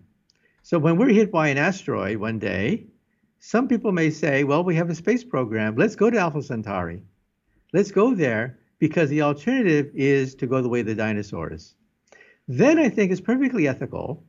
[0.62, 2.86] So when we're hit by an asteroid one day,
[3.46, 5.76] some people may say, well, we have a space program.
[5.76, 7.00] Let's go to Alpha Centauri.
[7.72, 11.76] Let's go there because the alternative is to go the way of the dinosaurs.
[12.48, 14.24] Then I think it's perfectly ethical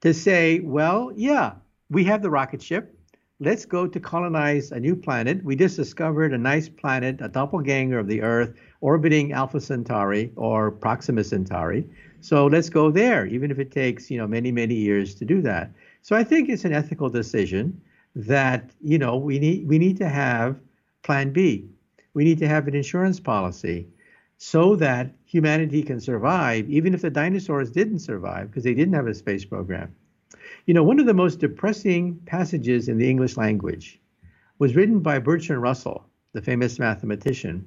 [0.00, 1.56] to say, well, yeah,
[1.90, 2.98] we have the rocket ship.
[3.38, 5.44] Let's go to colonize a new planet.
[5.44, 10.70] We just discovered a nice planet, a doppelganger of the Earth, orbiting Alpha Centauri or
[10.70, 11.86] Proxima Centauri.
[12.22, 15.42] So let's go there, even if it takes, you know, many, many years to do
[15.42, 15.70] that.
[16.00, 17.78] So I think it's an ethical decision
[18.14, 20.60] that you know we need we need to have
[21.02, 21.68] plan B.
[22.14, 23.88] We need to have an insurance policy
[24.38, 29.06] so that humanity can survive, even if the dinosaurs didn't survive because they didn't have
[29.06, 29.94] a space program.
[30.66, 34.00] You know, one of the most depressing passages in the English language
[34.58, 37.66] was written by Bertrand Russell, the famous mathematician,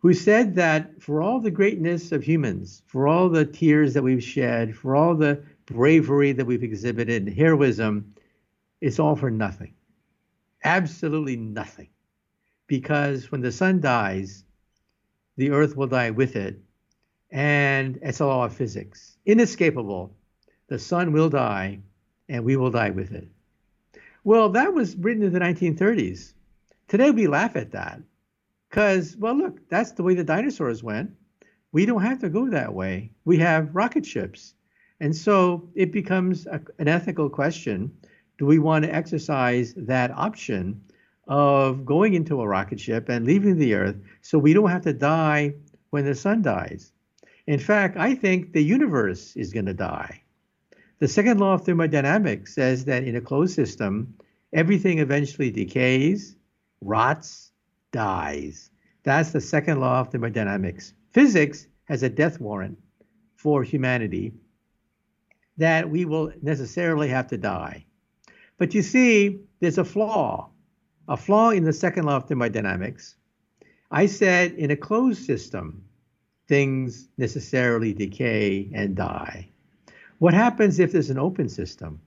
[0.00, 4.22] who said that for all the greatness of humans, for all the tears that we've
[4.22, 8.12] shed, for all the bravery that we've exhibited, heroism,
[8.82, 9.72] it's all for nothing.
[10.64, 11.88] Absolutely nothing.
[12.66, 14.44] Because when the sun dies,
[15.36, 16.60] the earth will die with it.
[17.30, 19.16] And it's a law of physics.
[19.24, 20.14] Inescapable.
[20.66, 21.78] The sun will die,
[22.28, 23.28] and we will die with it.
[24.24, 26.32] Well, that was written in the 1930s.
[26.88, 28.00] Today we laugh at that.
[28.68, 31.12] Because, well, look, that's the way the dinosaurs went.
[31.70, 33.12] We don't have to go that way.
[33.24, 34.54] We have rocket ships.
[34.98, 37.92] And so it becomes a, an ethical question
[38.38, 40.82] do we want to exercise that option
[41.28, 44.92] of going into a rocket ship and leaving the Earth so we don't have to
[44.92, 45.54] die
[45.90, 46.92] when the sun dies?
[47.46, 50.22] In fact, I think the universe is going to die.
[50.98, 54.14] The second law of thermodynamics says that in a closed system,
[54.52, 56.36] everything eventually decays,
[56.80, 57.50] rots,
[57.90, 58.70] dies.
[59.02, 60.94] That's the second law of thermodynamics.
[61.10, 62.78] Physics has a death warrant
[63.34, 64.32] for humanity
[65.56, 67.84] that we will necessarily have to die.
[68.62, 70.48] But you see, there's a flaw,
[71.08, 73.16] a flaw in the second law of thermodynamics.
[73.90, 75.82] I said in a closed system,
[76.46, 79.48] things necessarily decay and die.
[80.20, 82.00] What happens if there's an open system?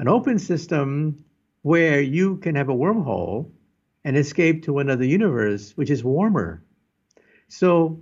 [0.00, 1.24] An open system
[1.62, 3.48] where you can have a wormhole
[4.02, 6.60] and escape to another universe, which is warmer.
[7.46, 8.00] So,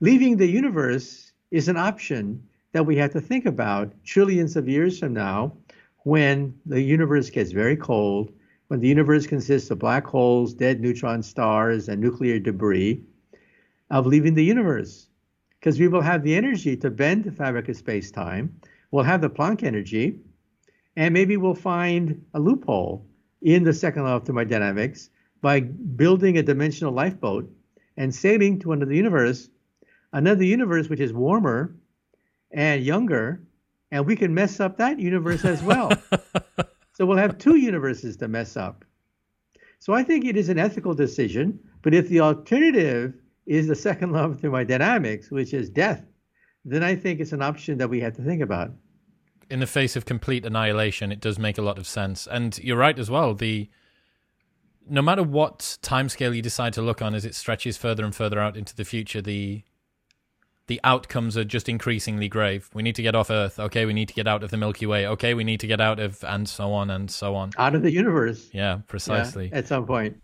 [0.00, 4.98] leaving the universe is an option that we have to think about trillions of years
[4.98, 5.58] from now
[6.06, 8.32] when the universe gets very cold,
[8.68, 13.02] when the universe consists of black holes, dead neutron stars, and nuclear debris,
[13.90, 15.08] of leaving the universe.
[15.58, 18.54] Because we will have the energy to bend the fabric of space time,
[18.92, 20.20] we'll have the Planck energy,
[20.94, 23.04] and maybe we'll find a loophole
[23.42, 27.50] in the second law of thermodynamics by building a dimensional lifeboat
[27.96, 29.50] and sailing to another universe,
[30.12, 31.74] another universe which is warmer
[32.52, 33.42] and younger
[33.90, 35.92] and we can mess up that universe as well.
[36.92, 38.84] so we'll have two universes to mess up.
[39.78, 43.14] So I think it is an ethical decision, but if the alternative
[43.46, 46.04] is the second law of thermodynamics, which is death,
[46.64, 48.72] then I think it's an option that we have to think about.
[49.48, 52.26] In the face of complete annihilation, it does make a lot of sense.
[52.26, 53.34] And you're right as well.
[53.34, 53.70] The
[54.88, 58.38] no matter what timescale you decide to look on as it stretches further and further
[58.38, 59.62] out into the future, the
[60.66, 62.68] the outcomes are just increasingly grave.
[62.74, 63.58] We need to get off Earth.
[63.58, 65.06] Okay, we need to get out of the Milky Way.
[65.06, 67.52] Okay, we need to get out of, and so on and so on.
[67.58, 68.48] Out of the universe.
[68.52, 69.48] Yeah, precisely.
[69.48, 70.16] Yeah, at some point.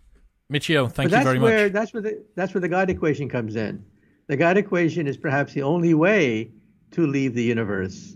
[0.51, 1.73] Michio, thank you very where, much.
[1.73, 3.83] That's where the that's where the God equation comes in.
[4.27, 6.51] The God equation is perhaps the only way
[6.91, 8.15] to leave the universe,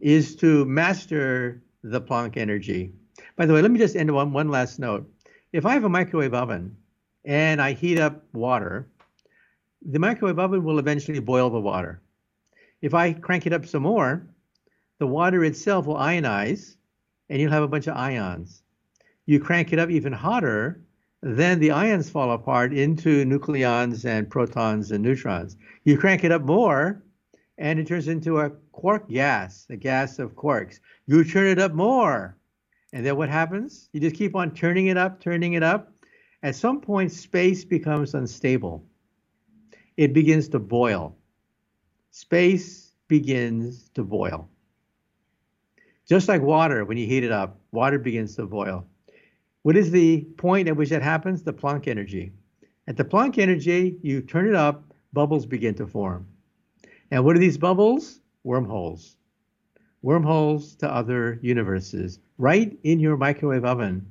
[0.00, 2.92] is to master the Planck energy.
[3.36, 5.08] By the way, let me just end on one last note.
[5.52, 6.76] If I have a microwave oven
[7.24, 8.88] and I heat up water,
[9.84, 12.00] the microwave oven will eventually boil the water.
[12.80, 14.26] If I crank it up some more,
[14.98, 16.76] the water itself will ionize
[17.28, 18.62] and you'll have a bunch of ions.
[19.26, 20.80] You crank it up even hotter,
[21.22, 25.56] then the ions fall apart into nucleons and protons and neutrons.
[25.84, 27.02] You crank it up more,
[27.58, 30.80] and it turns into a quark gas, a gas of quarks.
[31.06, 32.36] You turn it up more,
[32.92, 33.88] and then what happens?
[33.92, 35.92] You just keep on turning it up, turning it up.
[36.42, 38.84] At some point, space becomes unstable.
[39.96, 41.16] It begins to boil.
[42.10, 44.48] Space begins to boil.
[46.08, 48.86] Just like water, when you heat it up, water begins to boil.
[49.62, 51.42] What is the point at which that happens?
[51.42, 52.32] The Planck energy.
[52.88, 56.26] At the Planck energy, you turn it up, bubbles begin to form.
[57.10, 58.20] And what are these bubbles?
[58.42, 59.16] Wormholes.
[60.02, 64.10] Wormholes to other universes, right in your microwave oven.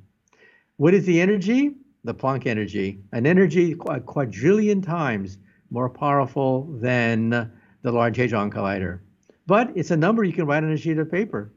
[0.76, 1.74] What is the energy?
[2.04, 5.38] The Planck energy, an energy a quadrillion times
[5.72, 7.50] more powerful than
[7.80, 9.00] the Large Hadron Collider.
[9.46, 11.52] But it's a number you can write on a sheet of paper.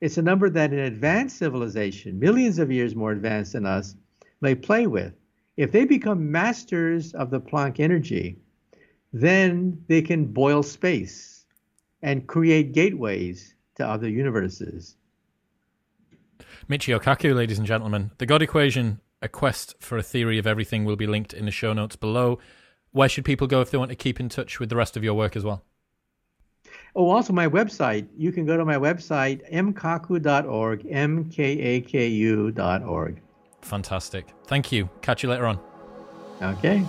[0.00, 3.94] It's a number that an advanced civilization, millions of years more advanced than us,
[4.40, 5.14] may play with.
[5.56, 8.36] If they become masters of the Planck energy,
[9.12, 11.46] then they can boil space
[12.02, 14.96] and create gateways to other universes.
[16.68, 18.10] Michio Kaku, ladies and gentlemen.
[18.18, 21.50] The God Equation, a quest for a theory of everything, will be linked in the
[21.50, 22.38] show notes below.
[22.96, 25.04] Where should people go if they want to keep in touch with the rest of
[25.04, 25.62] your work as well?
[26.94, 28.08] Oh, also my website.
[28.16, 31.92] You can go to my website, mkaku.org, M-K-A-K-U.org.
[33.60, 34.32] Fantastic.
[34.46, 34.88] Thank you.
[35.02, 35.60] Catch you later on.
[36.40, 36.86] Okay.